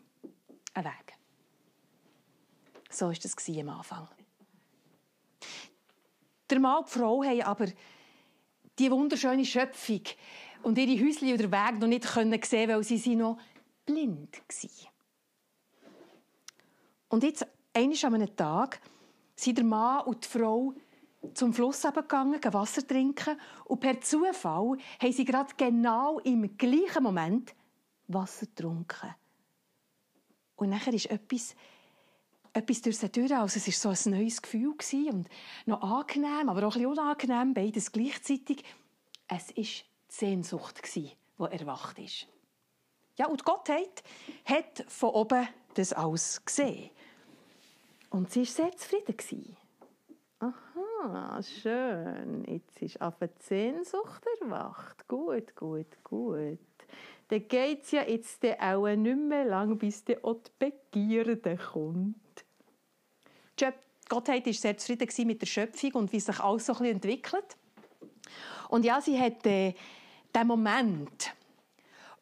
[0.75, 1.15] ein Weg.
[2.91, 4.09] So war das am Anfang.
[6.51, 7.67] Der Mann und die Frau haben aber
[8.81, 10.03] die wunderschöne Schöpfung
[10.65, 13.39] und ihre Häuschen oder Weg noch nicht sehen weil sie noch
[13.87, 14.94] blind waren.
[17.15, 18.81] Und jetzt, einmal an einem Tag,
[19.37, 20.75] sind der Mann und die Frau
[21.33, 23.39] zum Fluss gegangen, Wasser trinken.
[23.67, 27.55] Und per Zufall haben sie gerade genau im gleichen Moment
[28.09, 29.15] Wasser getrunken.
[30.57, 31.55] Und nachher ist etwas,
[32.53, 33.33] etwas durch sie durch.
[33.33, 34.75] Also es war so ein neues Gefühl
[35.13, 35.29] und
[35.67, 38.65] noch angenehm, aber auch ein bisschen unangenehm, beides gleichzeitig.
[39.29, 42.27] Es war die Sehnsucht, die erwacht ist.
[43.17, 46.91] Ja, und Gott hat von oben das alles gesehen.
[48.11, 49.57] Und sie war sehr zufrieden.
[50.39, 52.45] Aha, schön.
[52.47, 55.07] Jetzt ist auf die Sehnsucht erwacht.
[55.09, 56.59] Gut, gut, gut.
[57.29, 60.17] Dann geht es ja jetzt auch nicht mehr lang, bis die
[60.59, 62.17] Begierde kommt.
[63.59, 63.67] Die
[64.09, 67.57] Gottheit war sehr zufrieden mit der Schöpfung und wie sich alles so ein bisschen entwickelt.
[68.69, 69.75] Und ja, sie hat äh,
[70.35, 71.35] den Moment,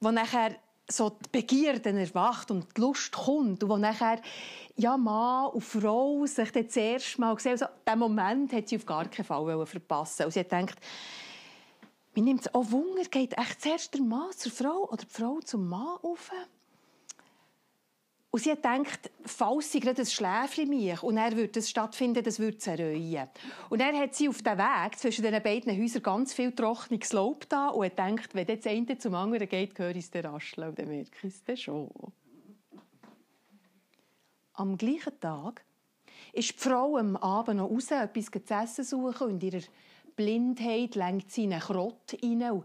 [0.01, 0.57] wo nachher
[0.93, 4.21] so die Begierde erwacht und die Lust kommt und wo nachher
[4.77, 8.77] ja, Mann und Frau sich dann das erste Mal gesehen also, diesen Moment hat sie
[8.77, 10.79] auf gar keinen Fall verpassen und sie hat gedacht,
[12.15, 15.41] mir nimmt es auch Wunder, geht echt zuerst der Mann zur Frau oder die Frau
[15.41, 16.31] zum Mann auf?
[18.33, 22.25] Und sie hat gedacht, falls sie gerade ein Schläfchen mich und er würde das stattfinden,
[22.25, 23.29] das würde zerreuen.
[23.69, 27.47] Und er hat sie auf dem Weg zwischen den beiden Häusern ganz viel trockenes Lob
[27.51, 30.71] da und hat gedacht, wenn das eine zum anderen geht, höre ich es der rascheln
[30.71, 31.91] und dann merke ich es schon.
[34.55, 35.63] Am gleichen Tag
[36.33, 39.65] ist die Frau am Abend noch raus, etwas zu essen suchen und in ihrer
[40.17, 42.63] Blindheit lenkt sie in einen Krott rein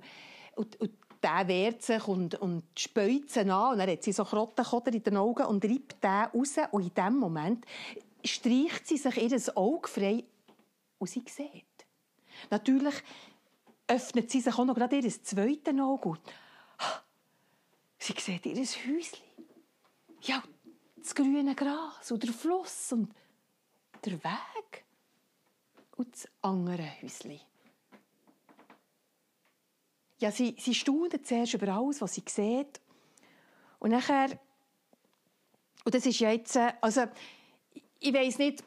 [0.56, 0.92] und, und
[1.24, 3.74] der wehrt sich und, und späut sie an.
[3.74, 6.56] Und dann hat sie so Krottenkoder in den Augen und reibt den raus.
[6.72, 7.66] Und in dem Moment
[8.24, 10.24] streicht sie sich ihr Auge frei
[11.00, 11.66] und sie sieht.
[12.50, 12.96] Natürlich
[13.88, 16.10] öffnet sie sich auch noch gerade ihr zweites Auge.
[16.10, 16.22] Und
[17.98, 19.24] sie sieht ihr Häuschen.
[20.22, 20.44] Ja,
[20.98, 23.14] das grüne Gras und der Fluss und
[24.06, 24.86] der Weg
[25.96, 27.40] und das andere Häuschen
[30.20, 32.82] ja, sie, sie staunen zuerst über alles, was sie sieht.
[33.80, 34.30] Und nachher,
[35.84, 37.04] und das ist jetzt, also,
[38.00, 38.64] ich weiß nicht,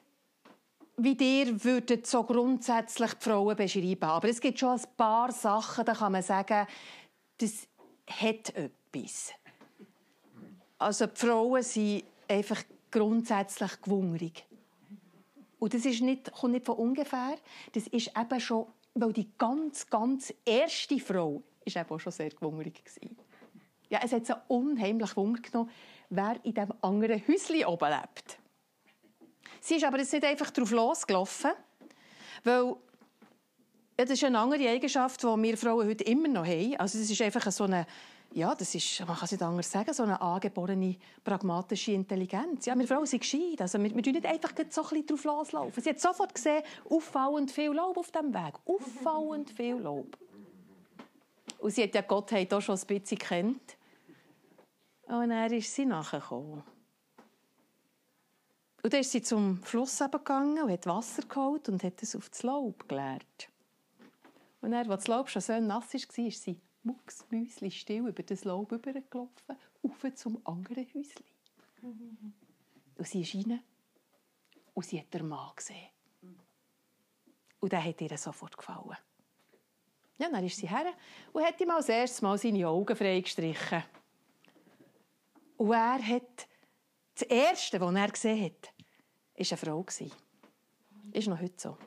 [0.96, 4.04] wie ihr würdet so grundsätzlich die Frauen beschreiben.
[4.04, 6.66] Aber es gibt schon ein paar Sachen, da kann man sagen,
[7.38, 7.66] das
[8.06, 9.32] hat etwas.
[10.78, 14.44] Also die Frauen sind einfach grundsätzlich gewungerig.
[15.58, 17.36] Und das ist nicht, kommt nicht von ungefähr.
[17.72, 22.30] Das ist eben schon weil die ganz, ganz erste Frau ist eben auch schon sehr
[22.30, 23.10] gewungerig war.
[23.88, 25.70] Ja, es hat so unheimlich Wunder genommen,
[26.10, 28.38] wer in diesem anderen Häuschen oben lebt.
[29.60, 31.50] Sie ist aber jetzt nicht einfach drauf losgelaufen,
[32.44, 32.76] Weil
[33.98, 36.76] ja, das ist eine andere Eigenschaft, die wir Frauen heute immer noch haben.
[36.76, 37.86] Also es ist einfach so eine,
[38.32, 42.64] ja, das ist, man kann es nicht anders sagen, so eine angeborene pragmatische Intelligenz.
[42.66, 43.60] Ja, wir Frauen sind gescheit.
[43.60, 45.82] Also wir, wir nicht einfach so ein bisschen drauf loslaufen.
[45.82, 48.54] Sie hat sofort gesehen, auffallend viel Laub auf dem Weg.
[48.64, 50.16] Auffallend viel Laub.
[51.58, 53.76] Und sie hat ja Gottheit auch schon ein bisschen kennt.
[55.06, 56.62] Und dann ist sie nachgekommen.
[58.82, 62.30] Und dann ist sie zum Fluss gegangen und hat Wasser geholt und hat es auf
[62.30, 63.48] das Laub geleert.
[64.62, 68.44] Und dann, als das Laub schon so nass war, ist sie mucksmüsli still über das
[68.44, 71.24] Laub übergelaufen, auf zum anderen Häuschen.
[72.96, 73.62] Und sie ist rein
[74.74, 75.88] und sie hat den Mann gesehen.
[77.60, 78.96] Und der hat ihr sofort gefallen.
[80.18, 80.92] Ja, dann ist sie her
[81.32, 83.82] und hat ihm als erstes Mal seine Augen freigestrichen.
[85.56, 86.48] Und er hat,
[87.14, 88.72] das Erste, was er gesehen hat,
[89.34, 89.86] war eine Frau.
[91.12, 91.78] Ist noch heute so.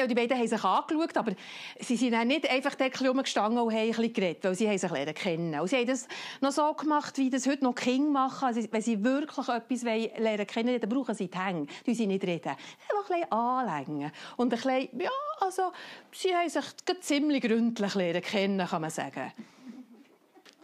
[0.00, 1.32] Ja, die beiden haben sich angeschaut, aber
[1.78, 4.90] sie sind dann nicht einfach dort rumgestanden und haben ein geredet, weil sie haben sich
[4.90, 5.60] lernen kennen.
[5.60, 6.08] Und sie haben das
[6.40, 8.46] noch so gemacht, wie das heute noch Kinder machen.
[8.46, 11.66] Also, wenn sie wirklich etwas lernen kennen, dann brauchen sie die Hänge.
[11.84, 12.48] Die sie nicht reden.
[12.48, 14.10] Einfach ein bisschen anlängen.
[14.38, 15.10] Und ein bisschen, ja,
[15.40, 15.70] also,
[16.12, 16.64] sie haben sich
[17.02, 19.32] ziemlich gründlich lernen kennen, kann man sagen.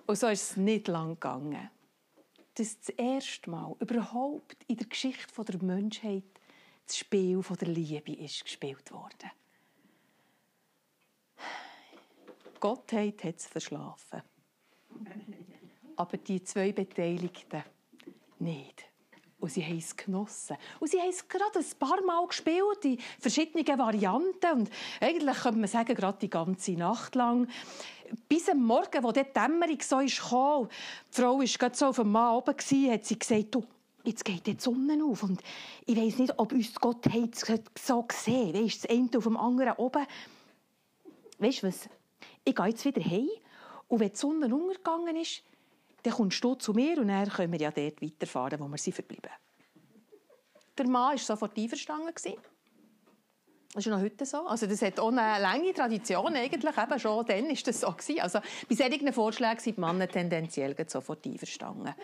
[0.07, 1.69] Und so ist es nicht lang gegangen.
[2.55, 6.25] Das ist das erste Mal überhaupt in der Geschichte der Menschheit
[6.87, 9.31] das Spiel der Liebe ist gespielt worden.
[12.61, 14.23] Gottheit hat es verschlafen.
[15.97, 17.63] Aber die zwei Beteiligten
[18.39, 18.85] nicht.
[19.39, 20.57] Und sie haben es genossen.
[20.81, 24.53] Und sie haben es gerade ein paar Mal gespielt, in verschiedenen Varianten.
[24.53, 24.71] Und
[25.01, 27.49] eigentlich könnte man sagen, gerade die ganze Nacht lang.
[28.29, 32.13] Bis am Morgen, wo die Dämmerung so kam, die Frau war gerade so auf dem
[32.13, 33.65] Mann oben, hat sie gesagt, du,
[34.07, 35.43] jetzt geht die Sonne auf und
[35.85, 37.05] ich weiß nicht, ob uns Gott
[37.79, 40.07] so gesehen weißt, das eine auf dem anderen oben.
[41.39, 41.89] Weißt du was?
[42.45, 43.29] Ich gehe jetzt wieder heim
[43.89, 45.43] und wenn die Sonne untergegangen ist,
[46.03, 48.95] dann kommst du zu mir und dann können wir ja dort weiterfahren, wo wir sind
[48.95, 49.31] verblieben.
[50.79, 52.13] Der Mann war sofort einverstanden.
[52.15, 54.47] Das ist noch heute so.
[54.47, 56.77] Also das hat auch eine lange Tradition eigentlich.
[56.77, 57.89] Eben schon dann war das so.
[58.21, 61.95] Also bei solchen Vorschlägen sind die Männer tendenziell sofort einverstanden.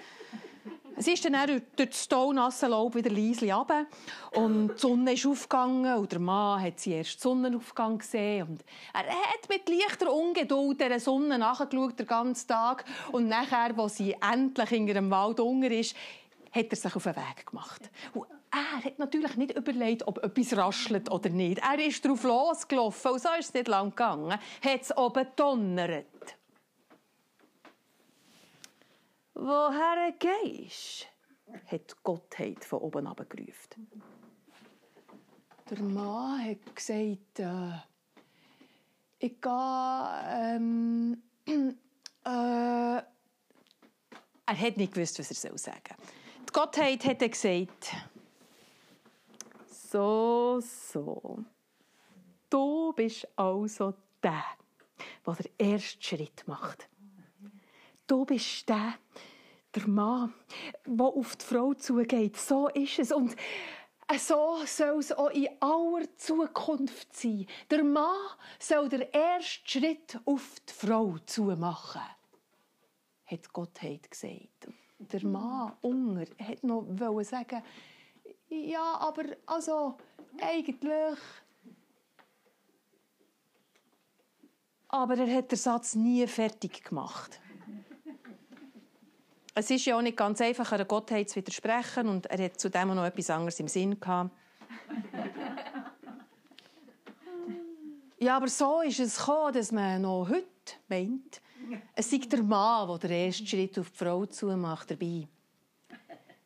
[0.96, 3.86] Es ist dann durch das taunasse Laub wieder leise runter.
[4.34, 8.48] Und die Sonne ist aufgegangen und der Mann hat sie erst Sonnenaufgang gesehen.
[8.48, 12.84] Und er hat mit leichter Ungeduld der Sonne nachgeschaut, den ganzen Tag.
[13.10, 15.96] Und nachher, als sie endlich in ihrem Wald unter ist,
[16.52, 17.90] hat er sich auf den Weg gemacht.
[18.12, 21.62] Und er hat natürlich nicht überlegt, ob etwas raschelt oder nicht.
[21.66, 24.32] Er ist darauf losgelaufen und so ist es nicht lang gegangen.
[24.32, 26.04] Hat es oben donnert.
[29.34, 31.08] Woher gehst?
[31.66, 33.90] hat die Gottheit von oben abgerufen.
[35.70, 37.78] Der Mann hat gesagt, äh,
[39.18, 40.22] ich gehe.
[40.28, 41.78] Ähm, äh,
[42.24, 43.04] er
[44.46, 45.96] hat nicht gewusst, was er sagen soll.
[46.48, 47.94] Die Gottheit hat gesagt,
[49.66, 51.44] so, so.
[52.50, 54.44] Du bist also der,
[55.26, 56.88] der den ersten Schritt macht.
[58.06, 58.94] Du bist der,
[59.74, 60.34] der Mann,
[60.86, 62.36] der auf die Frau zugeht.
[62.36, 63.12] So ist es.
[63.12, 63.36] Und
[64.18, 67.46] so soll es auch in aller Zukunft sein.
[67.70, 68.16] Der Mann
[68.58, 72.02] soll den ersten Schritt auf die Frau zumachen.
[73.24, 74.68] Hat Gottheit gesagt.
[74.98, 77.62] Der Mann, Unger, hat noch sagen,
[78.48, 79.96] ja, aber also,
[80.40, 81.18] eigentlich.
[84.88, 87.40] Aber er hat den Satz nie fertig gemacht.
[89.54, 92.90] Es ist ja auch nicht ganz einfach, einer Gottheit zu widersprechen und er hat zudem
[92.90, 94.30] auch noch etwas anderes im Sinn gehabt.
[98.18, 100.46] ja, aber so ist es gekommen, dass man noch heute
[100.88, 101.42] meint,
[101.94, 105.28] es sei der Mann, der den ersten Schritt auf die Frau zumacht, dabei.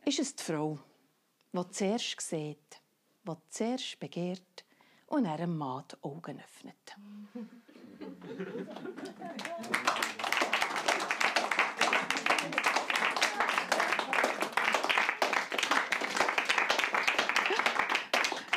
[0.05, 0.79] Ist es die Frau,
[1.53, 2.81] die zuerst sieht,
[3.27, 4.65] die zuerst begehrt
[5.07, 6.97] und einem Mann die Augen öffnet.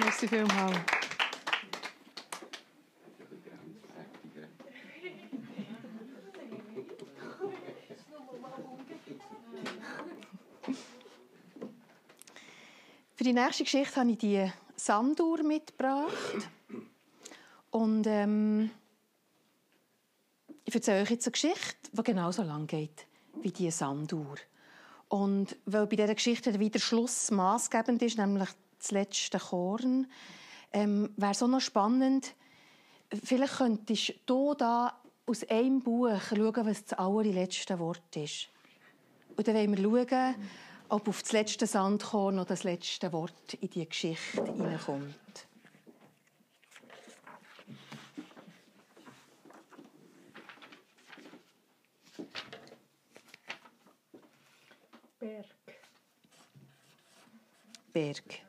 [0.10, 0.76] Merci vielmals.
[13.14, 16.10] Für die nächste Geschichte habe ich die Sanduhr mitgebracht.
[17.70, 18.72] Und ähm,
[20.66, 23.06] ich erzähle euch jetzt eine Geschichte, die genauso lang geht
[23.44, 24.38] wie die Sanduhr.
[25.08, 28.50] Und weil bei dieser Geschichte wieder Schluss maßgebend ist, nämlich
[28.80, 30.08] das letzte Korn,
[30.74, 32.34] ähm, wäre auch noch spannend,
[33.24, 38.50] vielleicht könntest du da aus einem Buch schauen, was das allerletzte Wort ist.
[39.36, 40.36] Und dann wollen wir schauen,
[40.90, 45.16] ob auf das letzte Sandkorn noch das letzte Wort in die Geschichte hineinkommt.
[55.20, 55.46] Berg.
[57.94, 58.49] Berg.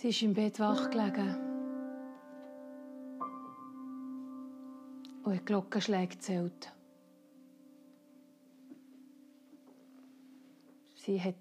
[0.00, 1.36] Sie ist im Bett wach gelegen.
[5.24, 6.72] Und die Glockenschläge zählt.
[10.94, 11.34] Sie hat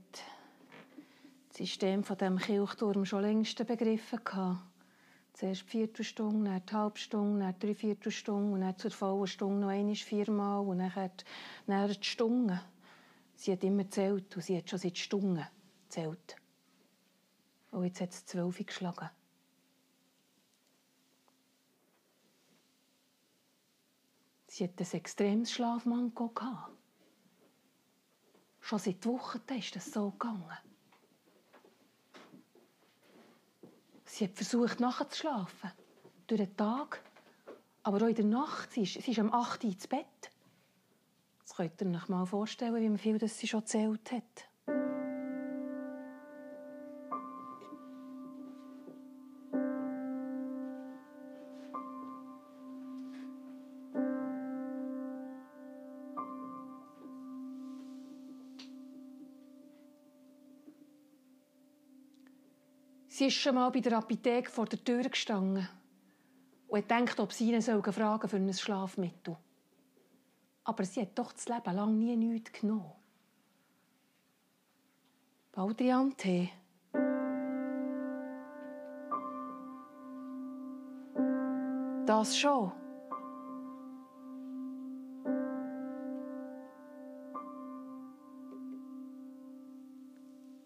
[1.48, 4.20] das System von dem Kirchturm schon längst begriffen.
[4.26, 4.60] Gehabt.
[5.32, 9.70] Zuerst die Viertelstunde, dann die Halbstunde, dann die Dreiviertelstunde und dann zur vollen Stunde noch
[9.70, 11.12] einmal viermal und dann,
[11.66, 12.62] dann die Stunde.
[13.38, 15.48] Sie hat immer zählt und sie hat schon seit Stunden
[15.88, 16.36] zählt.
[17.80, 19.10] Und jetzt hat es zwölf geschlagen.
[24.48, 26.74] Sie hat ein extremes Schlafmangel gehabt.
[28.60, 30.58] Schon seit Wochen ist das so gegangen.
[34.04, 35.72] Sie hat versucht, nachzuschlafen.
[36.28, 37.02] Durch den Tag.
[37.84, 38.74] Aber auch in der Nacht.
[38.74, 40.32] Sie ist, sie ist am 8 Uhr ins Bett.
[41.44, 44.50] Das könnt ihr euch mal vorstellen, wie viel das sie schon erzählt hat.
[63.20, 65.68] Sie ist schon mal bei der Apotheke vor der Tür gestanden
[66.70, 69.36] und hat gedacht, ob sie ihn fragen für ein Schlafmittel.
[70.64, 72.94] Aber sie hat doch das Leben lang nie nichts genommen.
[75.52, 76.50] Baldrian-Tee.
[82.06, 82.72] Das schon.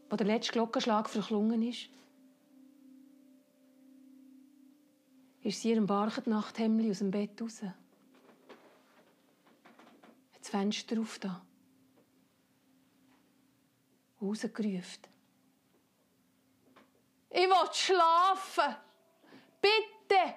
[0.07, 1.89] Wo der letzte Glockenschlag verklungen ist,
[5.43, 7.61] ist sie einem Barchenachthemdli aus dem Bett raus.
[7.61, 7.73] Hat
[10.39, 11.41] das Fenster auf da.
[14.21, 15.03] Rausgerufen.
[17.29, 18.75] Ich will schlafen.
[19.59, 20.35] Bitte.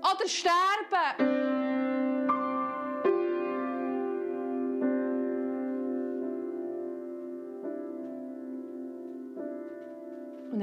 [0.00, 1.51] Oder sterben.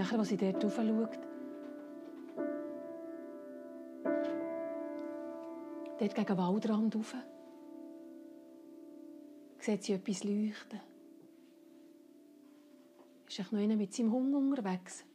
[0.09, 1.19] Nachher, als sie dort rauf schaut,
[5.99, 7.15] dort gegen den Waldrand rauf,
[9.59, 10.79] sieht sie etwas leuchten.
[13.27, 15.05] Ist noch einer mit seinem Hunger unterwegs.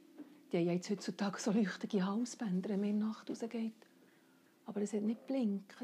[0.53, 3.73] Die haben jetzt heutzutage so leuchtende Halsbänder, wenn man in die Nacht rausgeht.
[4.67, 5.75] Aber es hat nicht blinkt.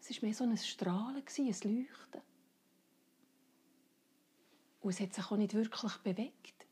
[0.00, 2.20] Es war mehr so ein Strahlen, ein Leuchten.
[4.82, 6.63] Und es hat sich auch nicht wirklich bewegt.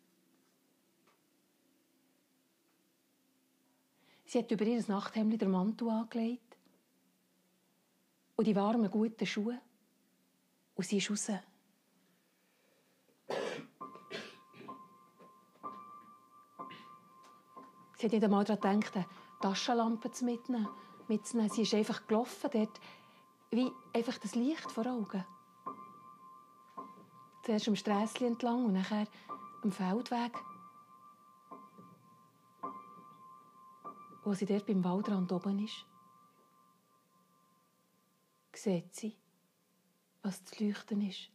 [4.32, 6.56] Sie hat über ihr Nachthemd den Mantel angelegt
[8.34, 9.60] und die warmen, guten Schuhe.
[10.74, 11.26] Und sie ist raus.
[11.26, 11.34] Sie
[18.06, 19.06] hat nicht einmal daran gedacht, eine
[19.42, 20.66] Taschenlampe zu mitnehmen.
[21.08, 21.50] mitzunehmen.
[21.50, 22.80] Sie ist einfach gelaufen, dort
[23.50, 25.26] wie einfach das Licht vor Augen.
[27.42, 29.06] Zuerst am Strässchen entlang und nachher
[29.62, 30.32] am Feldweg.
[34.24, 35.84] Wo sie dort beim Waldrand oben ist,
[38.54, 39.16] sieht sie,
[40.22, 41.30] was zu leuchten ist.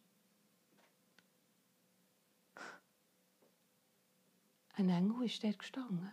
[4.76, 6.12] Ein Engel ist dort gestanden.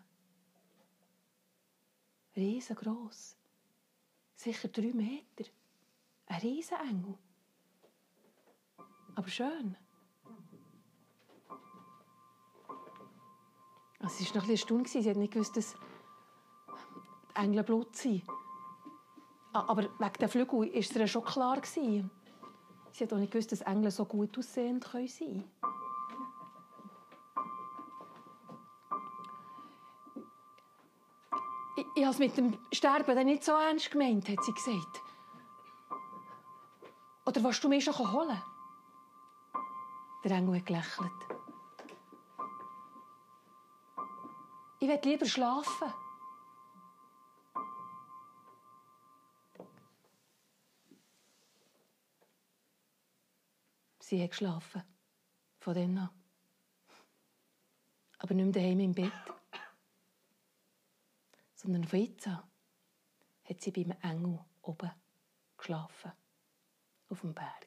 [2.35, 3.37] Riesengroß.
[4.35, 5.45] Sicher drei Meter.
[6.27, 7.19] Ein Riesenengel.
[9.15, 9.77] Aber schön.
[14.09, 14.89] Sie war noch ein bisschen erstaunt.
[14.89, 15.77] Sie hat nicht gewusst, dass
[17.35, 18.23] Engel Blut sind.
[19.53, 21.57] Ah, Aber wegen der Flügel war es ihr schon klar.
[21.61, 22.11] gewesen.
[22.93, 25.53] Sie hat auch nicht gewusst, dass Engel so gut aussehend sein können.
[31.77, 35.03] Ich, ich habe es mit dem Sterben nicht so ernst gemeint, hat sie gesagt.
[37.27, 38.41] Oder willst du mich schon holen?
[40.23, 41.11] Der Engel hat gelächelt.
[44.79, 45.93] Ich will lieber schlafen.
[54.15, 54.81] Sie hat geschlafen.
[55.59, 56.11] Von dann an.
[58.19, 59.11] Aber nicht mehr daheim im Bett.
[61.57, 62.45] Sondern von jetzt an
[63.43, 64.93] hat sie beim Engel oben
[65.59, 66.13] geschlafen.
[67.09, 67.64] Auf dem Berg.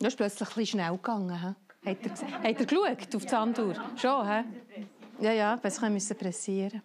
[0.00, 1.56] Das ist plötzlich ein schnell gegangen.
[1.82, 1.90] He?
[1.90, 3.74] Hat, er, hat er geschaut auf die Sanduhr?
[3.96, 4.44] Schon, he?
[5.20, 6.82] Ja, ja, das müssen pressieren.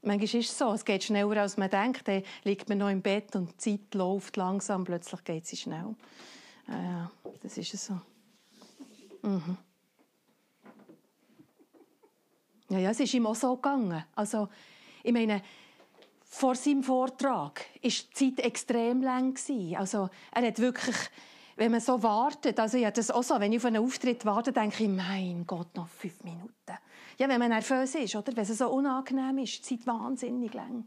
[0.00, 2.08] Manchmal ist es so, es geht schneller, als man denkt.
[2.08, 5.94] Dann liegt man noch im Bett und die Zeit läuft langsam, plötzlich geht sie schnell.
[6.68, 7.10] Ja,
[7.42, 8.00] das ist es so.
[9.20, 9.58] Mhm.
[12.70, 14.02] Ja, ja, es ist ihm auch so gegangen.
[14.14, 14.48] Also,
[15.02, 15.42] ich meine,
[16.24, 19.38] vor seinem Vortrag war die Zeit extrem lang.
[19.76, 20.96] Also, er hat wirklich,
[21.56, 24.52] wenn man so wartet, also habe das auch so, wenn ich auf einen Auftritt warte,
[24.52, 26.52] denke ich, mein Gott, noch fünf Minuten.
[27.18, 28.34] Ja, wenn man nervös ist, oder?
[28.34, 30.86] Wenn es so unangenehm ist, die Zeit wahnsinnig lang.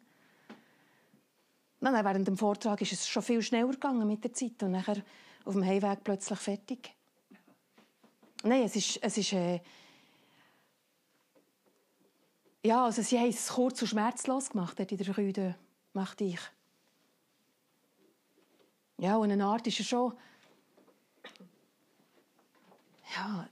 [1.80, 4.98] Nein, während dem Vortrag ist es schon viel schneller gegangen mit der Zeit und nachher
[5.44, 6.96] auf dem Heimweg plötzlich fertig.
[8.44, 9.60] Nein, es ist, es ist äh,
[12.66, 15.56] ja, also sie haben es kurz und schmerzlos gemacht, dort in der Rüde,
[15.94, 16.40] machte ich.
[18.98, 20.14] Ja, und eine Art ist er schon...
[23.16, 23.50] Ja...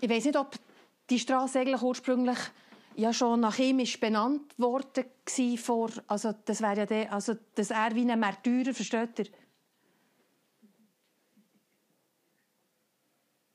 [0.00, 0.54] Ich weiß nicht, ob
[1.10, 2.38] die Straße ursprünglich
[2.94, 5.04] ja schon nach ihm ist benannt worden
[5.56, 9.26] vor, also das wäre ja der, also dass er wie ein Märtyrer, versteht ihr?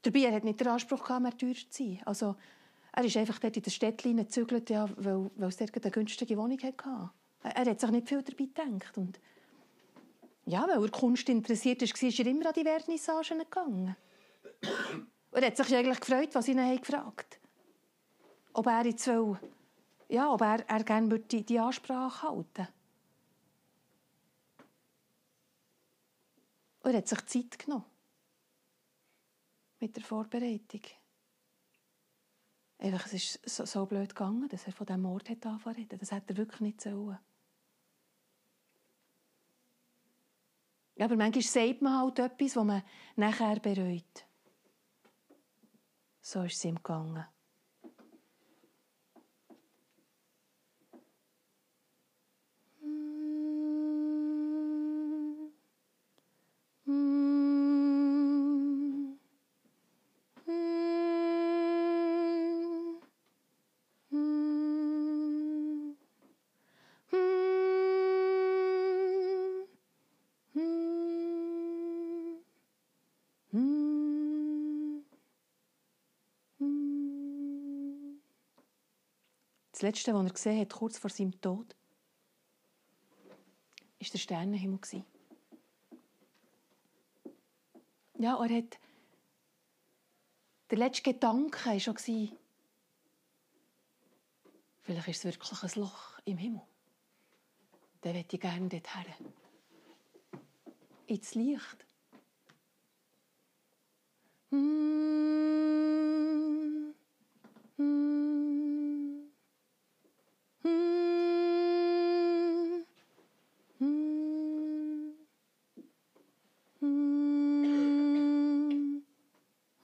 [0.02, 2.02] Dabei, er hat nicht den Anspruch gehabt, Märtyrer zu sein.
[2.06, 2.36] Also,
[2.92, 6.38] er ist einfach dort in der Städtlein gezügelt, ja, weil, weil es dort eine günstige
[6.38, 7.10] Wohnung hatte.
[7.42, 8.98] Er hat sich nicht viel dabei gedacht.
[8.98, 9.20] Und
[10.46, 13.96] ja, weil er Kunst interessiert ist, war er immer an die Vernissagen gegangen.
[15.32, 17.40] Er hat sich eigentlich gefreut, was ihn haben gefragt
[18.54, 19.38] Ob er jetzt will,
[20.10, 22.68] ja, ob er, er gerne würde die, die Ansprache halten
[26.84, 27.86] Und er hat sich Zeit genommen.
[29.80, 30.82] Mit der Vorbereitung.
[32.78, 35.88] Einfach, es ist so, so blöd gegangen, dass er von diesem Mord hat angefangen.
[35.88, 37.18] Das hätte er wirklich nicht sollen.
[41.00, 42.84] Aber manchmal sagt man halt etwas, was man
[43.16, 44.26] nachher bereut.
[46.22, 47.26] So ist es ihm gegangen.
[79.84, 81.76] Letzte, was er gesehen hat, kurz vor seinem Tod,
[84.00, 84.80] war der Sternenhimmel.
[88.18, 88.80] Ja, er hat.
[90.70, 91.98] Der letzte Gedanke war schon.
[94.84, 96.62] Vielleicht ist es wirklich ein Loch im Himmel.
[98.02, 99.14] Dann möchte ich gerne dorthin.
[101.08, 101.86] Ins Licht.
[104.52, 104.94] Mm.
[107.78, 108.54] Mm.
[110.64, 110.84] Mm.
[113.80, 113.94] Mm.
[116.82, 117.24] Mm.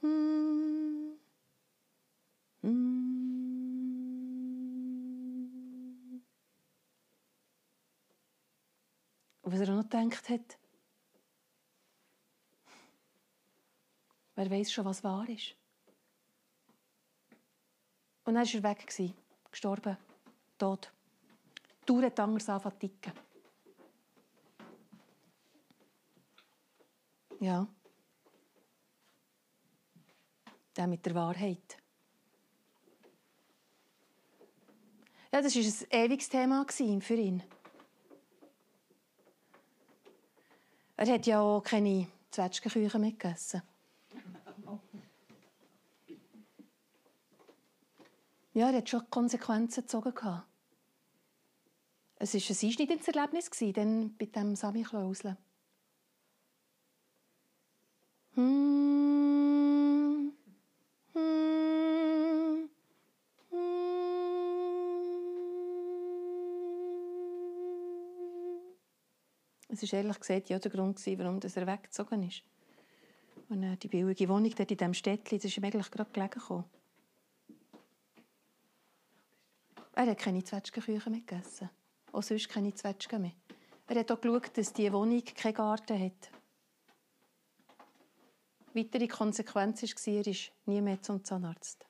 [0.01, 1.19] Mm.
[2.61, 2.69] Mm.
[9.41, 10.57] Und was er auch noch gedacht hat,
[14.35, 15.55] wer weiß schon, was wahr ist.
[18.25, 19.17] Und dann war er weg,
[19.51, 19.97] gestorben,
[20.57, 20.91] tot.
[21.87, 23.13] Die Uhr hat anders angefangen ticken.
[27.39, 27.67] Ja.
[30.75, 31.77] Der mit der Wahrheit.
[35.31, 37.43] Ja, das war ein ewiges Thema für ihn.
[40.97, 43.61] Er hat ja auch keine Zwetschgenküche mitgegessen.
[48.59, 50.43] Ja, er hat schon Konsequenzen gezogen.
[52.17, 55.37] Es war ein einschneidendes Erlebnis dann bei diesem Sami Klausel.
[58.33, 60.33] Hm.
[61.13, 62.69] Hm.
[69.69, 72.43] Es war ehrlich gesagt ja der Grund, warum er weggezogen ist.
[73.47, 76.65] Und die billige Wohnung dort in diesem Städtchen, das ist ihm eigentlich gerade gelegen gekommen.
[79.99, 81.69] Er hat keine Zwetschgenküche mehr gegessen.
[82.13, 83.33] Auch sonst keine Zwetschgen mehr.
[83.85, 86.31] Er hat auch geschaut, dass diese Wohnung keinen Garten hat.
[88.73, 91.85] Weitere Konsequenz war, er ist nie mehr zum Zahnarzt.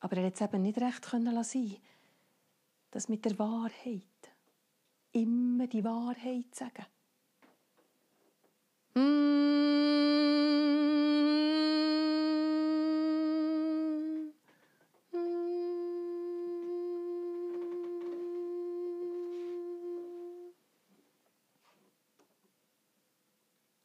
[0.00, 1.91] Aber er konnte es eben nicht recht sein
[2.92, 4.02] das mit der Wahrheit.
[5.12, 6.86] Immer die Wahrheit sagen.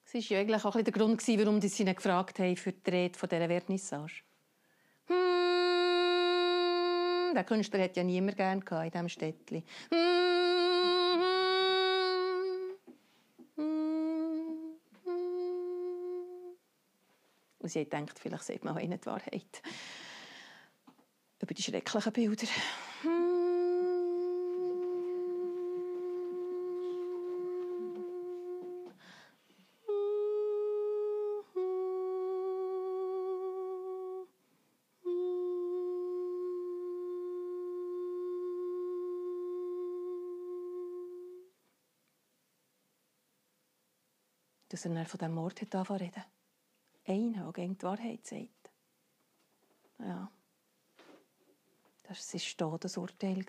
[0.03, 2.89] Das war ja eigentlich auch ein der Grund, warum sie ihn gefragt haben für die
[2.89, 4.23] Rede dieser Vernissage.
[7.27, 9.63] Hm, der Künstler hat ja niemand gerne in diesem Städtchen.
[9.91, 9.97] Hm,
[13.55, 13.97] hm,
[17.59, 19.61] Und sie denkt, vielleicht sagt man auch ihnen die Wahrheit.
[21.41, 22.47] Über die schrecklichen Bilder.
[44.77, 46.23] Dass er von diesem Mord hat angefangen reden.
[47.07, 48.71] Einer, der gegen die Wahrheit sagt.
[49.99, 50.29] Ja.
[52.03, 53.43] Das war sein Todesurteil.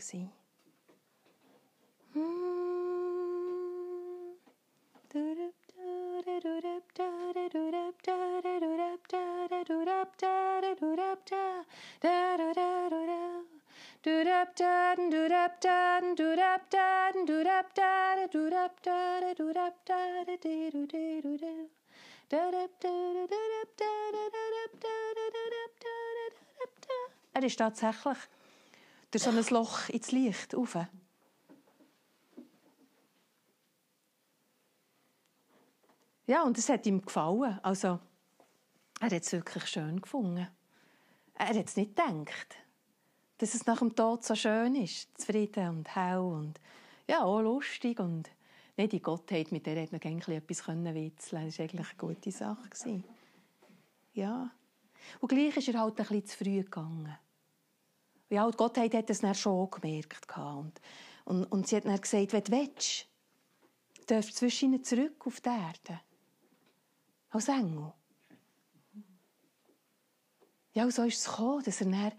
[27.34, 28.18] Er ist tatsächlich
[29.10, 30.76] durch so ein Loch ins Licht rauf.
[36.26, 37.58] Ja, und es hat ihm gefallen.
[37.62, 38.00] Also,
[39.00, 40.48] er hat es wirklich schön gefunden.
[41.34, 42.56] Er hat es nicht gedacht,
[43.38, 45.08] dass es nach dem Tod so schön ist.
[45.18, 46.60] Zufrieden und hell und
[47.08, 47.98] ja, auch lustig.
[48.00, 48.28] Und
[48.76, 52.68] nicht die Gottheit, mit der hat man etwas witzeln Das war eigentlich eine gute Sache.
[54.12, 54.50] Ja.
[55.20, 57.16] Und gleich ist er halt ein bisschen zu früh gegangen.
[58.30, 60.26] Ja, die Gottheit hat es dann schon gemerkt.
[60.36, 60.72] Und,
[61.24, 63.06] und, und sie hat dann gesagt, wenn du willst,
[64.06, 66.00] darfst du zwischen ihnen zurück auf die Erde.
[67.30, 67.92] Als Engel.
[70.74, 72.12] Ja, und so ist es gekommen, dass er dann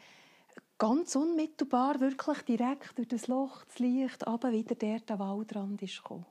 [0.80, 5.98] ganz unmittelbar, wirklich direkt durch das Loch, das Licht, aber wieder der der Waldrand ist
[5.98, 6.26] gekommen.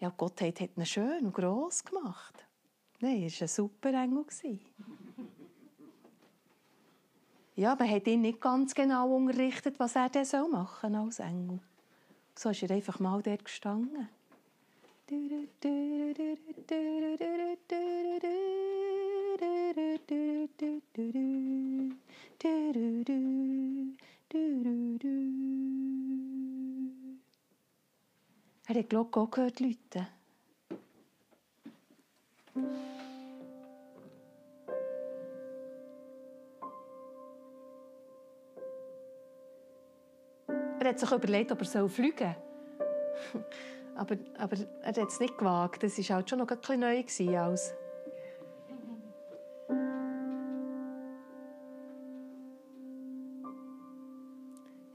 [0.00, 2.46] Ja, Gott hat ihn schön und gross gemacht.
[3.00, 4.24] Nein, er war ein super Engel.
[7.56, 11.58] Ja, man hat ihn nicht ganz genau unterrichtet, was er denn machen soll als Engel.
[12.36, 14.08] So ist er einfach mal dort gestanden.
[19.40, 19.74] Er
[28.68, 30.06] hat die Glocke auch gehört läuten.
[40.80, 42.34] Er hat sich überlegt, ob er fliegen soll.
[43.94, 45.82] aber, aber er hat es nicht gewagt.
[45.82, 47.04] Das war halt schon noch ein bisschen neu.
[47.36, 47.74] Als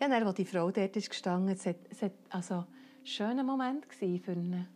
[0.03, 2.65] Ja, dann, als die Frau dort ist gestanden, es hat, es hat also ein
[3.05, 4.67] schöner Moment für ihn.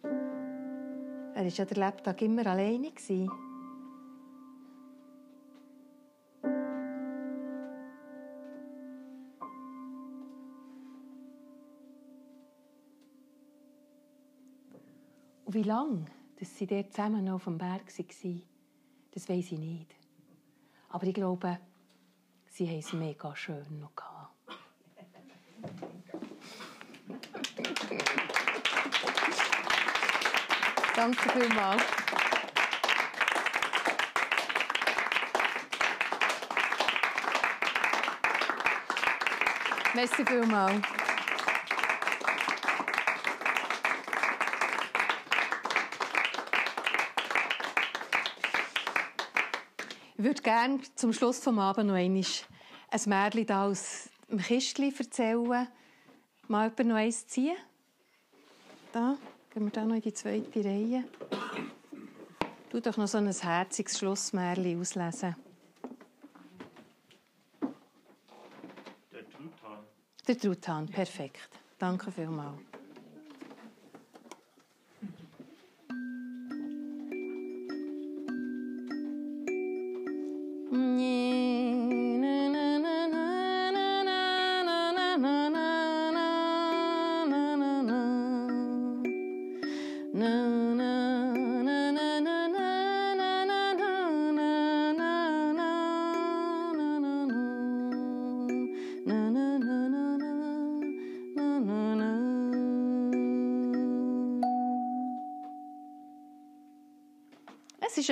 [0.00, 2.92] Er war ja den Lebtag immer alleine.
[15.44, 16.04] Und wie lange
[16.38, 18.42] dass sie dort zusammen noch auf dem Berg waren,
[19.10, 19.96] das weiß ich nicht.
[20.90, 21.58] Aber ich glaube,
[22.54, 24.30] sie haben es mega schön noch gehabt.
[30.94, 31.82] Danke vielmals.
[39.94, 41.03] Merci vielmals.
[50.24, 52.24] Würde gerne zum Schluss des Abends noch einmal
[52.90, 55.68] ein Märchen aus dem Kistchen erzählen.
[56.48, 57.56] Mal jemand noch eins ziehen?
[58.92, 59.16] Da,
[59.52, 61.04] gehen wir da noch in die zweite Reihe.
[62.70, 65.36] Du doch noch so ein herziges Schlussmärchen auslesen.
[69.12, 69.84] Der Truthahn.
[70.26, 71.50] Der Truthahn, perfekt.
[71.78, 72.73] Danke vielmals.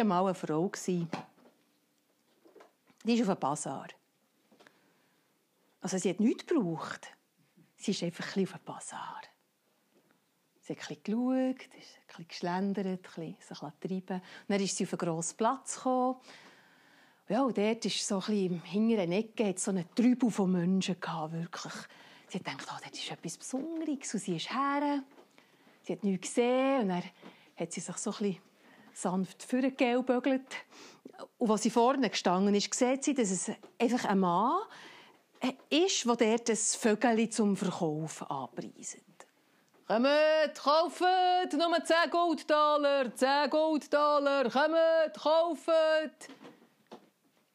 [0.02, 0.70] Einmal eine Frau.
[0.86, 1.06] Die
[3.14, 3.88] ist auf einem Bazar.
[5.80, 7.08] Also sie hat nichts gebraucht.
[7.76, 9.22] Sie ist einfach ein auf einem Bazar.
[10.60, 11.70] Sie hat ein bisschen geschaut, ein
[12.06, 14.16] bisschen geschlendert, ein sich getrieben.
[14.16, 16.16] Und dann ist sie auf einen grossen Platz gekommen.
[17.28, 21.00] Ja, und dort ist so ein bisschen im hinteren Ecke so eine Trübel von Menschen
[21.00, 21.74] gehabt, wirklich.
[22.28, 24.14] Sie hat gedacht, oh, das ist etwas Besonderes.
[24.14, 25.02] Und sie ist her.
[25.82, 26.82] Sie hat nichts gesehen.
[26.82, 27.04] Und dann
[27.56, 28.51] hat sie sich so ein bisschen
[28.94, 30.46] sanft vorgelbögelt.
[31.38, 34.62] Und als sie vorne gestanden ist, sieht sie, dass es einfach ein Mann
[35.70, 38.98] ist, der dort ein Vögel zum Verkauf anpreist.
[39.86, 46.28] Kommt, kauft, nur 10 Goldtaler, 10 Goldtaler, kommt, kauft.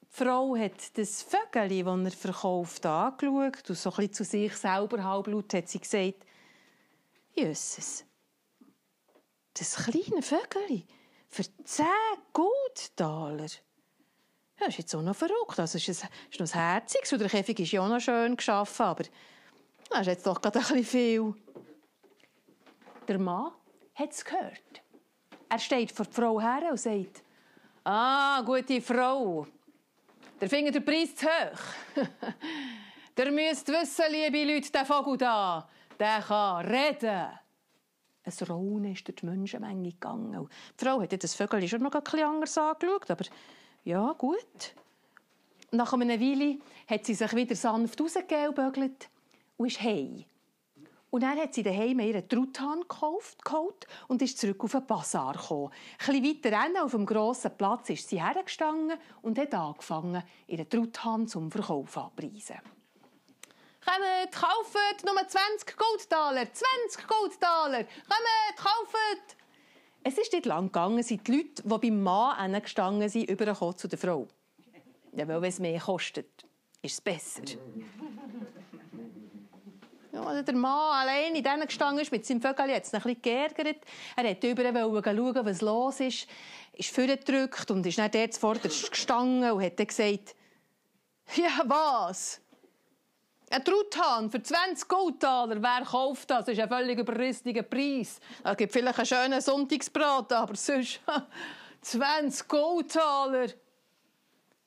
[0.02, 5.04] Die Frau hat das Vögel, das er verkauft, angeschaut und so ein zu sich selber
[5.04, 6.26] halblaut hat sie gesagt,
[7.34, 8.04] Jesus,
[9.54, 10.84] das kleine Vögel,
[11.30, 11.86] für 10
[12.34, 13.48] Goldtaler.
[14.60, 15.60] Das ist jetzt auch noch verrückt.
[15.60, 16.04] Also, es ist,
[16.40, 19.04] noch ein Herziges der Käfig ist ja auch noch schön geschaffen, aber
[19.90, 21.34] das ist jetzt doch gerade ein bisschen viel.
[23.08, 23.52] Der Mann
[23.96, 24.82] hat es gehört.
[25.50, 27.24] Er steht vor der Frau her und sagt,
[27.84, 29.48] «Ah, gute Frau,
[30.42, 31.60] der findet den Preis zu hoch.
[33.18, 37.47] der müsst wissen, liebe Leute, der Vogel da, der kann reden.»
[38.28, 40.48] Ein Raunen ist durch die Menschenmenge gegangen.
[40.80, 43.26] die Frau hat das Vögel schon noch ein bisschen anders angeschaut, aber
[43.84, 44.74] ja, gut.
[45.72, 46.58] Nach einer Weile
[46.88, 49.10] hat sie sich wieder sanft rausgebögelt
[49.58, 50.24] und ist heim.
[51.10, 55.34] Und dann hat sie daheim ihren Truthahn gekauft, geholt und ist zurück auf den Bazar
[55.34, 55.72] gekommen.
[56.06, 61.28] Ein bisschen weiter auf dem grossen Platz ist sie hergestanden und hat angefangen, ihren Truthahn
[61.28, 62.58] zum Verkauf anzupreisen.
[63.88, 69.38] Kommt, kauft, nur 20 Goldtaler, 20 Goldtaler, kommt, kauft.
[70.04, 73.88] Es ist nicht lang gegangen, sind die Leute, die beim Mann gestanden sind, übergekommen zu
[73.88, 74.28] der Frau.
[75.14, 76.46] Ja, weil wenn es mehr kostet,
[76.82, 77.44] ist es besser.
[80.14, 83.22] Ja, der Mann allein in diesen gestanden ist, mit seinem Vögel hat es ein bisschen
[83.22, 83.78] geärgert.
[84.16, 86.28] Er wollte überall schauen, was los ist.
[86.74, 90.36] Ist vorgedrückt und ist dann dort zuvorderst gestanden und hat dann gesagt,
[91.36, 92.42] ja, was?
[93.50, 96.46] Ein Truthahn für 20 Goldtaler, wer kauft das?
[96.46, 98.20] Das ist ein völlig überrissener Preis.
[98.44, 101.00] Es gibt vielleicht einen schönen Sonntagsbraten, aber sonst
[101.82, 103.48] 20 Goldtaler.
[103.48, 103.54] Die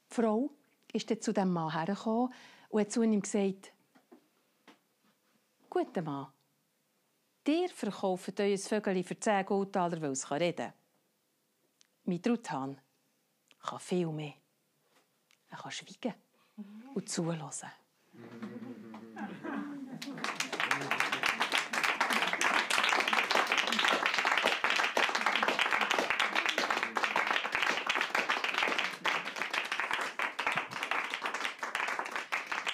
[0.09, 0.51] Frau
[0.95, 2.33] ist dann zu diesem Mann hergekommen
[2.71, 3.73] und hat zu ihm gesagt,
[5.69, 6.29] «Guter Mann,
[7.47, 10.73] dir verkauft euer Vögel für 10 Goldtaler, weil es reden kann.
[12.05, 12.81] Mein Truthahn
[13.63, 14.35] kann viel mehr.
[15.51, 16.15] Er kann schweigen
[16.95, 17.80] und zuhören.»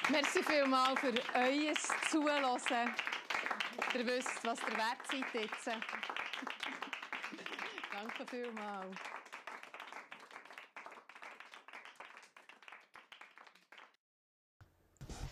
[0.09, 1.75] Merci vielmals für euer
[2.11, 2.95] Zuhören.
[3.95, 5.67] Ihr wisst, was ihr wert seid jetzt.
[7.93, 9.16] Danke vielmals.